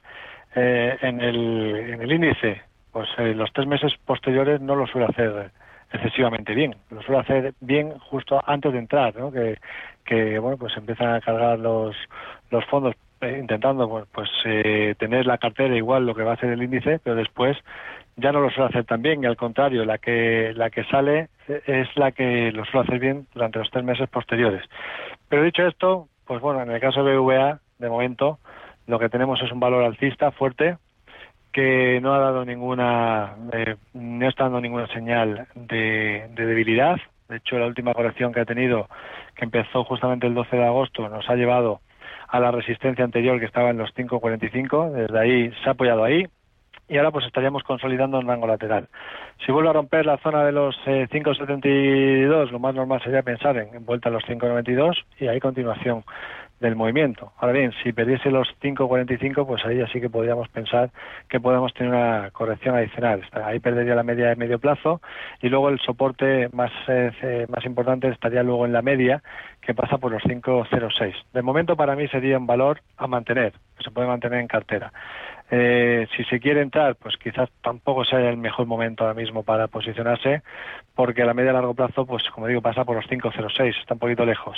eh, 0.56 0.98
en 1.02 1.20
el, 1.20 1.76
en 1.90 2.02
el 2.02 2.12
índice, 2.12 2.62
pues 2.92 3.10
eh, 3.18 3.34
los 3.34 3.52
tres 3.52 3.68
meses 3.68 3.94
posteriores 4.06 4.62
no 4.62 4.76
lo 4.76 4.88
suele 4.88 5.08
hacer 5.08 5.52
excesivamente 5.92 6.54
bien. 6.54 6.76
Lo 6.92 7.02
suele 7.02 7.22
hacer 7.22 7.54
bien 7.60 7.92
justo 8.00 8.42
antes 8.46 8.72
de 8.72 8.80
entrar, 8.80 9.16
¿no? 9.16 9.32
que, 9.32 9.58
que 10.06 10.40
bueno 10.40 10.58
pues 10.58 10.76
empiezan 10.78 11.14
a 11.14 11.22
cargar 11.22 11.60
los, 11.60 11.96
los 12.52 12.66
fondos 12.66 12.96
eh, 13.22 13.38
intentando 13.40 13.90
pues, 13.90 14.06
pues 14.12 14.30
eh, 14.46 14.96
tener 14.98 15.26
la 15.26 15.38
cartera 15.38 15.76
igual 15.76 16.06
lo 16.06 16.16
que 16.16 16.24
va 16.24 16.34
a 16.34 16.38
ser 16.38 16.50
el 16.50 16.64
índice, 16.64 17.00
pero 17.04 17.16
después 17.16 17.58
ya 18.16 18.32
no 18.32 18.42
lo 18.42 18.50
suele 18.52 18.70
hacer 18.70 18.86
tan 18.86 19.02
bien 19.02 19.24
y 19.24 19.26
al 19.26 19.38
contrario, 19.38 19.86
la 19.86 19.98
que, 19.98 20.54
la 20.56 20.70
que 20.70 20.84
sale 20.86 21.30
es 21.48 21.88
la 21.96 22.12
que 22.12 22.52
lo 22.52 22.64
suele 22.66 22.86
hacer 22.88 23.00
bien 23.00 23.28
durante 23.34 23.60
los 23.60 23.72
tres 23.72 23.84
meses 23.84 24.08
posteriores. 24.10 24.64
Pero 25.30 25.44
dicho 25.44 25.66
esto, 25.66 26.08
pues 26.26 26.42
bueno, 26.42 26.62
en 26.62 26.72
el 26.72 26.80
caso 26.80 27.04
de 27.04 27.18
BVA, 27.18 27.60
de 27.80 27.90
momento, 27.90 28.40
lo 28.88 29.00
que 29.00 29.10
tenemos 29.10 29.42
es 29.42 29.52
un 29.52 29.60
valor 29.60 29.84
alcista 29.84 30.32
fuerte, 30.32 30.78
que 31.52 32.00
no 32.02 32.14
ha 32.14 32.20
dado 32.20 32.46
ninguna, 32.46 33.36
eh, 33.52 33.76
no 33.94 34.28
está 34.28 34.46
dando 34.46 34.62
ninguna 34.62 34.88
señal 34.88 35.48
de, 35.56 36.30
debilidad. 36.36 36.98
De 37.30 37.38
hecho, 37.38 37.58
la 37.58 37.68
última 37.68 37.94
corrección 37.94 38.34
que 38.34 38.42
ha 38.42 38.46
tenido, 38.46 38.88
que 39.36 39.46
empezó 39.46 39.84
justamente 39.84 40.28
el 40.28 40.34
12 40.34 40.56
de 40.56 40.66
agosto, 40.66 41.10
nos 41.10 41.30
ha 41.30 41.36
llevado 41.36 41.82
a 42.28 42.40
la 42.40 42.52
resistencia 42.52 43.06
anterior 43.06 43.40
que 43.40 43.46
estaba 43.46 43.70
en 43.70 43.78
los 43.78 43.94
5.45. 43.96 44.92
Desde 44.92 45.20
ahí 45.20 45.52
se 45.64 45.70
ha 45.70 45.74
apoyado 45.74 46.04
ahí 46.04 46.28
y 46.90 46.98
ahora 46.98 47.12
pues 47.12 47.26
estaríamos 47.26 47.64
consolidando 47.64 48.20
un 48.20 48.28
rango 48.28 48.48
lateral. 48.48 48.88
Si 49.46 49.52
vuelve 49.52 49.70
a 49.70 49.74
romper 49.74 50.06
la 50.06 50.18
zona 50.18 50.44
de 50.44 50.52
los 50.52 50.76
5.72, 50.86 51.64
eh, 51.64 52.52
lo 52.52 52.60
más 52.60 52.76
normal 52.76 53.02
sería 53.04 53.24
pensar 53.24 53.58
en, 53.58 53.86
vuelta 53.86 54.10
a 54.10 54.12
los 54.12 54.24
5.92 54.24 54.96
y 55.20 55.28
ahí 55.28 55.40
continuación 55.40 56.04
del 56.64 56.78
movimiento. 56.78 57.34
Ahora 57.40 57.54
bien, 57.54 57.74
si 57.84 57.92
perdiese 57.92 58.32
los 58.32 58.48
5.45, 58.62 59.46
pues 59.46 59.66
ahí 59.66 59.78
ya 59.78 59.88
sí 59.88 60.00
que 60.00 60.10
podríamos 60.10 60.48
pensar 60.48 60.92
que 61.28 61.42
podemos 61.42 61.74
tener 61.74 61.94
una 61.94 62.32
corrección 62.32 62.76
adicional. 62.76 63.22
Ahí 63.34 63.60
perdería 63.60 63.96
la 63.96 64.04
media 64.04 64.30
de 64.30 64.38
medio 64.38 64.60
plazo 64.60 65.02
y 65.42 65.50
luego 65.50 65.68
el 65.68 65.80
soporte 65.80 66.48
más, 66.54 66.72
eh, 66.88 67.46
más 67.50 67.66
importante 67.66 68.08
estaría 68.08 68.44
luego 68.44 68.66
en 68.66 68.72
la 68.72 68.82
media, 68.82 69.22
que 69.62 69.74
pasa 69.74 69.98
por 69.98 70.14
los 70.14 70.24
5.06. 70.24 71.14
De 71.34 71.42
momento 71.42 71.76
para 71.76 71.96
mí 71.98 72.08
sería 72.08 72.38
un 72.38 72.48
valor 72.48 72.80
a 72.98 73.08
mantener, 73.08 73.52
que 73.78 73.84
se 73.84 73.92
puede 73.92 74.08
mantener 74.08 74.40
en 74.40 74.48
cartera. 74.48 74.94
Eh, 75.56 76.08
si 76.18 76.24
se 76.24 76.40
quiere 76.40 76.62
entrar, 76.62 76.96
pues 76.96 77.16
quizás 77.18 77.48
tampoco 77.62 78.04
sea 78.06 78.28
el 78.28 78.38
mejor 78.38 78.66
momento 78.66 79.04
ahora 79.04 79.14
mismo 79.14 79.44
para 79.44 79.68
posicionarse, 79.68 80.42
porque 80.96 81.22
a 81.22 81.26
la 81.28 81.36
media 81.36 81.52
y 81.52 81.54
largo 81.54 81.76
plazo, 81.76 82.08
pues 82.08 82.24
como 82.32 82.48
digo, 82.48 82.60
pasa 82.60 82.86
por 82.86 82.96
los 82.96 83.06
5.06, 83.06 83.80
está 83.80 83.94
un 83.94 84.00
poquito 84.00 84.26
lejos. 84.26 84.58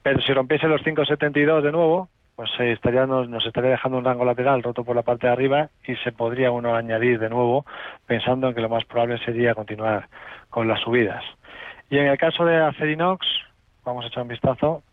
Pero 0.00 0.20
si 0.20 0.32
rompiese 0.32 0.68
los 0.68 0.80
5.72 0.82 1.60
de 1.62 1.72
nuevo, 1.72 2.08
pues 2.36 2.50
eh, 2.60 2.70
estaría, 2.70 3.04
nos, 3.04 3.28
nos, 3.28 3.44
estaría 3.46 3.70
dejando 3.70 3.98
un 3.98 4.04
rango 4.04 4.24
lateral 4.24 4.62
roto 4.62 4.84
por 4.84 4.94
la 4.94 5.02
parte 5.02 5.26
de 5.26 5.32
arriba 5.32 5.70
y 5.84 5.96
se 5.96 6.12
podría 6.12 6.52
uno 6.52 6.76
añadir 6.76 7.18
de 7.18 7.30
nuevo, 7.30 7.66
pensando 8.06 8.46
en 8.46 8.54
que 8.54 8.60
lo 8.60 8.68
más 8.68 8.84
probable 8.84 9.18
sería 9.24 9.56
continuar 9.56 10.06
con 10.50 10.68
las 10.68 10.80
subidas. 10.82 11.24
Y 11.90 11.98
en 11.98 12.06
el 12.06 12.16
caso 12.16 12.44
de 12.44 12.58
Acerinox, 12.58 13.26
vamos 13.84 14.04
a 14.04 14.08
echar 14.08 14.22
un 14.22 14.28
vistazo, 14.28 14.84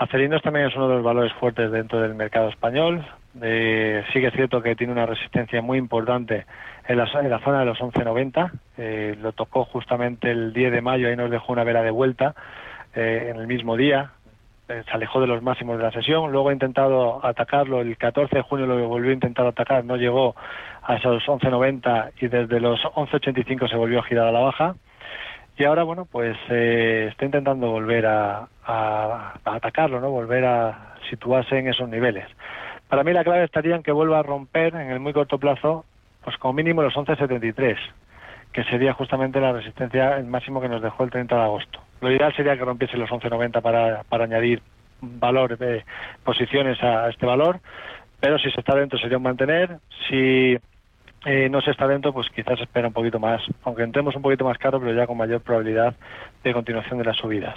Acerinos 0.00 0.40
también 0.40 0.66
es 0.66 0.74
uno 0.76 0.88
de 0.88 0.94
los 0.94 1.04
valores 1.04 1.30
fuertes 1.34 1.70
dentro 1.70 2.00
del 2.00 2.14
mercado 2.14 2.48
español. 2.48 3.04
Eh, 3.42 4.02
sí 4.10 4.20
que 4.20 4.28
es 4.28 4.32
cierto 4.32 4.62
que 4.62 4.74
tiene 4.74 4.94
una 4.94 5.04
resistencia 5.04 5.60
muy 5.60 5.76
importante 5.76 6.46
en 6.88 6.96
la, 6.96 7.06
zona 7.06 7.58
de 7.58 7.66
los 7.66 7.78
11.90. 7.78 8.50
Eh, 8.78 9.18
lo 9.20 9.32
tocó 9.32 9.66
justamente 9.66 10.30
el 10.30 10.54
10 10.54 10.72
de 10.72 10.80
mayo 10.80 11.12
y 11.12 11.16
nos 11.16 11.30
dejó 11.30 11.52
una 11.52 11.64
vela 11.64 11.82
de 11.82 11.90
vuelta 11.90 12.34
eh, 12.94 13.28
en 13.28 13.42
el 13.42 13.46
mismo 13.46 13.76
día. 13.76 14.12
se 14.66 14.90
alejó 14.90 15.20
de 15.20 15.26
los 15.26 15.42
máximos 15.42 15.76
de 15.76 15.82
la 15.82 15.92
sesión. 15.92 16.32
Luego 16.32 16.48
ha 16.48 16.54
intentado 16.54 17.22
atacarlo. 17.22 17.82
El 17.82 17.98
14 17.98 18.36
de 18.36 18.42
junio 18.42 18.64
lo 18.64 18.88
volvió 18.88 19.10
a 19.10 19.14
intentar 19.14 19.46
atacar. 19.46 19.84
No 19.84 19.96
llegó 19.96 20.34
a 20.82 20.96
esos 20.96 21.22
11.90 21.26 22.12
y 22.22 22.28
desde 22.28 22.58
los 22.58 22.80
11.85 22.80 23.68
se 23.68 23.76
volvió 23.76 23.98
a 23.98 24.04
girar 24.04 24.28
a 24.28 24.32
la 24.32 24.40
baja 24.40 24.76
y 25.60 25.64
ahora 25.64 25.82
bueno 25.82 26.06
pues 26.06 26.38
eh, 26.48 27.08
está 27.10 27.26
intentando 27.26 27.70
volver 27.70 28.06
a, 28.06 28.48
atacarlo 28.70 30.00
no 30.00 30.10
volver 30.10 30.44
a 30.44 30.94
situarse 31.08 31.58
en 31.58 31.68
esos 31.68 31.88
niveles. 31.88 32.26
Para 32.88 33.04
mí 33.04 33.12
la 33.12 33.24
clave 33.24 33.44
estaría 33.44 33.76
en 33.76 33.82
que 33.82 33.92
vuelva 33.92 34.18
a 34.18 34.22
romper 34.22 34.74
en 34.74 34.90
el 34.90 35.00
muy 35.00 35.12
corto 35.12 35.38
plazo 35.38 35.84
pues 36.24 36.36
como 36.36 36.54
mínimo 36.54 36.82
los 36.82 36.94
11.73 36.94 37.76
que 38.52 38.64
sería 38.64 38.92
justamente 38.94 39.40
la 39.40 39.52
resistencia 39.52 40.16
el 40.16 40.26
máximo 40.26 40.60
que 40.60 40.68
nos 40.68 40.82
dejó 40.82 41.04
el 41.04 41.10
30 41.10 41.34
de 41.34 41.42
agosto. 41.42 41.80
Lo 42.00 42.10
ideal 42.10 42.34
sería 42.34 42.56
que 42.56 42.64
rompiese 42.64 42.96
los 42.96 43.10
11.90 43.10 43.62
para, 43.62 44.02
para 44.04 44.24
añadir 44.24 44.60
valor 45.00 45.56
de 45.56 45.84
posiciones 46.24 46.82
a 46.82 47.08
este 47.08 47.26
valor 47.26 47.60
pero 48.20 48.38
si 48.38 48.50
se 48.50 48.60
está 48.60 48.76
dentro 48.76 48.98
sería 48.98 49.16
un 49.16 49.22
mantener 49.22 49.78
si 50.08 50.58
eh, 51.26 51.48
no 51.50 51.60
se 51.60 51.70
está 51.70 51.86
dentro, 51.86 52.12
pues 52.12 52.28
quizás 52.30 52.60
espera 52.60 52.88
un 52.88 52.94
poquito 52.94 53.18
más, 53.18 53.42
aunque 53.64 53.82
entremos 53.82 54.16
un 54.16 54.22
poquito 54.22 54.44
más 54.44 54.56
caro, 54.56 54.80
pero 54.80 54.94
ya 54.94 55.06
con 55.06 55.18
mayor 55.18 55.42
probabilidad 55.42 55.94
de 56.42 56.52
continuación 56.52 56.98
de 56.98 57.04
las 57.04 57.16
subidas. 57.16 57.56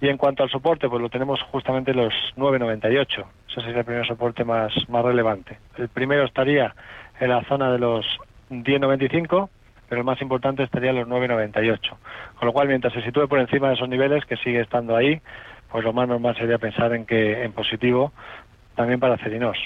Y 0.00 0.08
en 0.08 0.16
cuanto 0.16 0.42
al 0.42 0.50
soporte, 0.50 0.88
pues 0.88 1.02
lo 1.02 1.10
tenemos 1.10 1.42
justamente 1.50 1.92
los 1.92 2.12
9.98. 2.36 3.24
Ese 3.48 3.60
sería 3.60 3.80
el 3.80 3.84
primer 3.84 4.06
soporte 4.06 4.44
más, 4.44 4.72
más 4.88 5.04
relevante. 5.04 5.58
El 5.76 5.88
primero 5.88 6.24
estaría 6.24 6.74
en 7.18 7.28
la 7.28 7.44
zona 7.44 7.70
de 7.70 7.78
los 7.78 8.06
10.95, 8.50 9.48
pero 9.88 10.00
el 10.00 10.06
más 10.06 10.22
importante 10.22 10.62
estaría 10.62 10.90
en 10.90 10.96
los 10.96 11.08
9.98. 11.08 11.78
Con 12.38 12.46
lo 12.46 12.52
cual, 12.52 12.68
mientras 12.68 12.94
se 12.94 13.02
sitúe 13.02 13.28
por 13.28 13.38
encima 13.38 13.68
de 13.68 13.74
esos 13.74 13.88
niveles, 13.88 14.24
que 14.24 14.36
sigue 14.38 14.60
estando 14.60 14.96
ahí, 14.96 15.20
pues 15.70 15.84
lo 15.84 15.92
más 15.92 16.08
normal 16.08 16.34
sería 16.36 16.58
pensar 16.58 16.94
en 16.94 17.04
que 17.04 17.44
en 17.44 17.52
positivo 17.52 18.12
también 18.74 18.98
para 19.00 19.18
Cerinos 19.18 19.58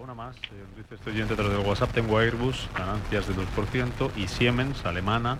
una 0.00 0.14
más, 0.14 0.36
eh, 0.36 0.64
dice 0.76 0.94
este 0.94 1.10
oyente 1.10 1.34
a 1.34 1.36
través 1.36 1.58
de 1.58 1.68
WhatsApp, 1.68 1.90
tengo 1.92 2.18
Airbus, 2.18 2.68
ganancias 2.76 3.26
del 3.26 3.36
2%, 3.36 4.10
y 4.16 4.28
Siemens, 4.28 4.86
alemana, 4.86 5.36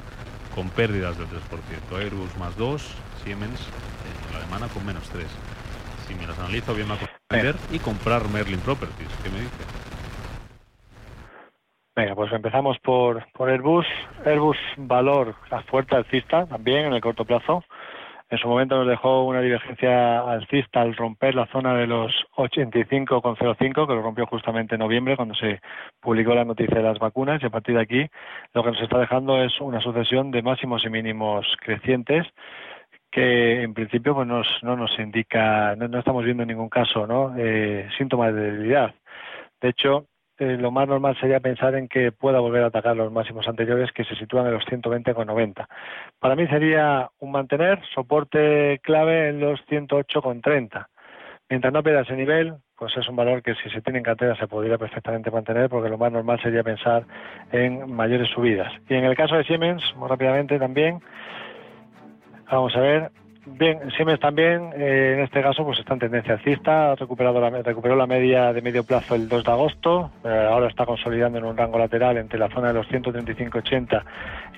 con 0.54 0.68
pérdidas 0.68 1.16
del 1.16 1.28
3%. 1.28 1.96
Airbus 1.98 2.36
más 2.36 2.56
2, 2.56 2.94
Siemens, 3.22 3.60
eh, 3.60 4.32
la 4.32 4.38
alemana, 4.38 4.68
con 4.68 4.84
menos 4.84 5.08
3. 5.10 5.26
Si 6.06 6.14
me 6.14 6.26
las 6.26 6.38
analizo, 6.38 6.74
bien 6.74 6.88
me 6.88 6.94
a 6.94 6.98
vender 7.30 7.54
y 7.70 7.78
comprar 7.78 8.28
Merlin 8.28 8.60
Properties. 8.60 9.10
¿Qué 9.22 9.30
me 9.30 9.40
dice? 9.40 9.64
Venga, 11.94 12.14
pues 12.14 12.32
empezamos 12.32 12.78
por, 12.78 13.26
por 13.32 13.50
Airbus. 13.50 13.86
Airbus 14.24 14.56
valor 14.76 15.34
a 15.50 15.62
fuerte 15.62 15.96
alcista 15.96 16.46
también 16.46 16.86
en 16.86 16.94
el 16.94 17.00
corto 17.00 17.24
plazo. 17.24 17.62
En 18.30 18.38
su 18.38 18.46
momento 18.46 18.76
nos 18.76 18.86
dejó 18.86 19.24
una 19.24 19.40
divergencia 19.40 20.20
alcista 20.20 20.82
al 20.82 20.94
romper 20.94 21.34
la 21.34 21.46
zona 21.46 21.74
de 21.74 21.88
los 21.88 22.12
85,05, 22.36 23.86
que 23.88 23.94
lo 23.94 24.02
rompió 24.02 24.24
justamente 24.26 24.76
en 24.76 24.78
noviembre 24.78 25.16
cuando 25.16 25.34
se 25.34 25.60
publicó 26.00 26.32
la 26.32 26.44
noticia 26.44 26.76
de 26.76 26.84
las 26.84 27.00
vacunas 27.00 27.42
y 27.42 27.46
a 27.46 27.50
partir 27.50 27.74
de 27.74 27.82
aquí 27.82 28.06
lo 28.54 28.62
que 28.62 28.70
nos 28.70 28.80
está 28.80 28.98
dejando 28.98 29.42
es 29.42 29.60
una 29.60 29.80
sucesión 29.80 30.30
de 30.30 30.42
máximos 30.42 30.84
y 30.84 30.90
mínimos 30.90 31.44
crecientes 31.60 32.24
que 33.10 33.62
en 33.62 33.74
principio 33.74 34.14
pues 34.14 34.26
nos, 34.26 34.46
no 34.62 34.76
nos 34.76 34.98
indica, 34.98 35.74
no, 35.76 35.98
estamos 35.98 36.24
viendo 36.24 36.42
en 36.44 36.48
ningún 36.48 36.68
caso 36.68 37.06
¿no? 37.06 37.34
Eh, 37.36 37.88
síntomas 37.98 38.34
de 38.34 38.40
debilidad. 38.40 38.94
De 39.60 39.68
hecho, 39.68 40.06
eh, 40.38 40.56
lo 40.58 40.70
más 40.70 40.88
normal 40.88 41.18
sería 41.20 41.38
pensar 41.40 41.74
en 41.74 41.86
que 41.86 42.12
pueda 42.12 42.40
volver 42.40 42.62
a 42.62 42.68
atacar 42.68 42.96
los 42.96 43.12
máximos 43.12 43.46
anteriores 43.46 43.92
que 43.92 44.04
se 44.04 44.16
sitúan 44.16 44.46
en 44.46 44.54
los 44.54 44.64
120,90. 44.64 45.66
Para 46.18 46.34
mí 46.34 46.46
sería 46.46 47.10
un 47.18 47.30
mantener 47.30 47.78
soporte 47.94 48.80
clave 48.82 49.28
en 49.28 49.40
los 49.40 49.60
108,30. 49.66 50.86
Mientras 51.50 51.72
no 51.72 51.82
pierda 51.82 52.02
ese 52.02 52.16
nivel, 52.16 52.54
pues 52.74 52.96
es 52.96 53.06
un 53.08 53.16
valor 53.16 53.42
que 53.42 53.54
si 53.56 53.68
se 53.68 53.82
tiene 53.82 53.98
en 53.98 54.04
cartera 54.04 54.34
se 54.36 54.48
podría 54.48 54.78
perfectamente 54.78 55.30
mantener 55.30 55.68
porque 55.68 55.90
lo 55.90 55.98
más 55.98 56.10
normal 56.10 56.40
sería 56.40 56.62
pensar 56.62 57.04
en 57.52 57.92
mayores 57.92 58.30
subidas. 58.30 58.72
Y 58.88 58.94
en 58.94 59.04
el 59.04 59.16
caso 59.16 59.34
de 59.34 59.44
Siemens, 59.44 59.82
muy 59.96 60.08
rápidamente 60.08 60.58
también, 60.58 61.00
vamos 62.56 62.74
a 62.76 62.80
ver, 62.80 63.10
Bien, 63.46 63.78
Siemens 63.96 64.20
también, 64.20 64.70
eh, 64.76 65.14
en 65.14 65.20
este 65.20 65.42
caso, 65.42 65.64
pues 65.64 65.78
está 65.78 65.94
en 65.94 66.00
tendencia 66.00 66.34
alcista, 66.34 66.92
ha 66.92 66.94
recuperado 66.94 67.40
la, 67.40 67.48
recuperó 67.62 67.96
la 67.96 68.06
media 68.06 68.52
de 68.52 68.60
medio 68.60 68.84
plazo 68.84 69.14
el 69.14 69.30
2 69.30 69.44
de 69.44 69.50
agosto, 69.50 70.10
eh, 70.24 70.48
ahora 70.50 70.68
está 70.68 70.84
consolidando 70.84 71.38
en 71.38 71.44
un 71.44 71.56
rango 71.56 71.78
lateral 71.78 72.18
entre 72.18 72.38
la 72.38 72.50
zona 72.50 72.68
de 72.68 72.74
los 72.74 72.86
135,80 72.88 74.04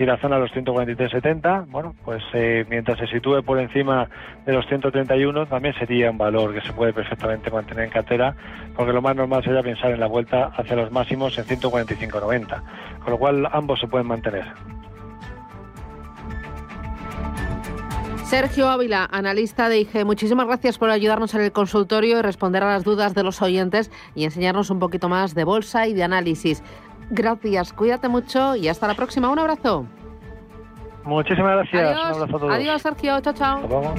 y 0.00 0.04
la 0.04 0.16
zona 0.18 0.36
de 0.36 0.42
los 0.42 0.52
143,70. 0.52 1.66
Bueno, 1.70 1.94
pues 2.04 2.24
eh, 2.32 2.66
mientras 2.68 2.98
se 2.98 3.06
sitúe 3.06 3.42
por 3.44 3.60
encima 3.60 4.08
de 4.44 4.52
los 4.52 4.66
131, 4.66 5.46
también 5.46 5.74
sería 5.74 6.10
un 6.10 6.18
valor 6.18 6.52
que 6.52 6.60
se 6.60 6.72
puede 6.72 6.92
perfectamente 6.92 7.52
mantener 7.52 7.84
en 7.84 7.90
cartera, 7.90 8.34
porque 8.74 8.92
lo 8.92 9.00
más 9.00 9.14
normal 9.14 9.44
sería 9.44 9.62
pensar 9.62 9.92
en 9.92 10.00
la 10.00 10.06
vuelta 10.06 10.50
hacia 10.56 10.74
los 10.74 10.90
máximos 10.90 11.38
en 11.38 11.44
145,90, 11.44 12.62
con 12.98 13.10
lo 13.12 13.18
cual 13.18 13.48
ambos 13.52 13.78
se 13.78 13.86
pueden 13.86 14.08
mantener. 14.08 14.81
Sergio 18.32 18.70
Ávila, 18.70 19.06
analista 19.12 19.68
de 19.68 19.80
IG, 19.80 20.06
muchísimas 20.06 20.46
gracias 20.46 20.78
por 20.78 20.88
ayudarnos 20.88 21.34
en 21.34 21.42
el 21.42 21.52
consultorio 21.52 22.18
y 22.18 22.22
responder 22.22 22.62
a 22.62 22.72
las 22.72 22.82
dudas 22.82 23.14
de 23.14 23.22
los 23.22 23.42
oyentes 23.42 23.90
y 24.14 24.24
enseñarnos 24.24 24.70
un 24.70 24.78
poquito 24.78 25.10
más 25.10 25.34
de 25.34 25.44
bolsa 25.44 25.86
y 25.86 25.92
de 25.92 26.02
análisis. 26.02 26.62
Gracias, 27.10 27.74
cuídate 27.74 28.08
mucho 28.08 28.56
y 28.56 28.68
hasta 28.68 28.88
la 28.88 28.94
próxima. 28.94 29.28
Un 29.28 29.38
abrazo. 29.38 29.84
Muchísimas 31.04 31.56
gracias. 31.56 31.94
Adiós, 31.94 32.42
Adiós 32.50 32.80
Sergio. 32.80 33.20
Chao, 33.20 33.34
chao. 33.34 33.94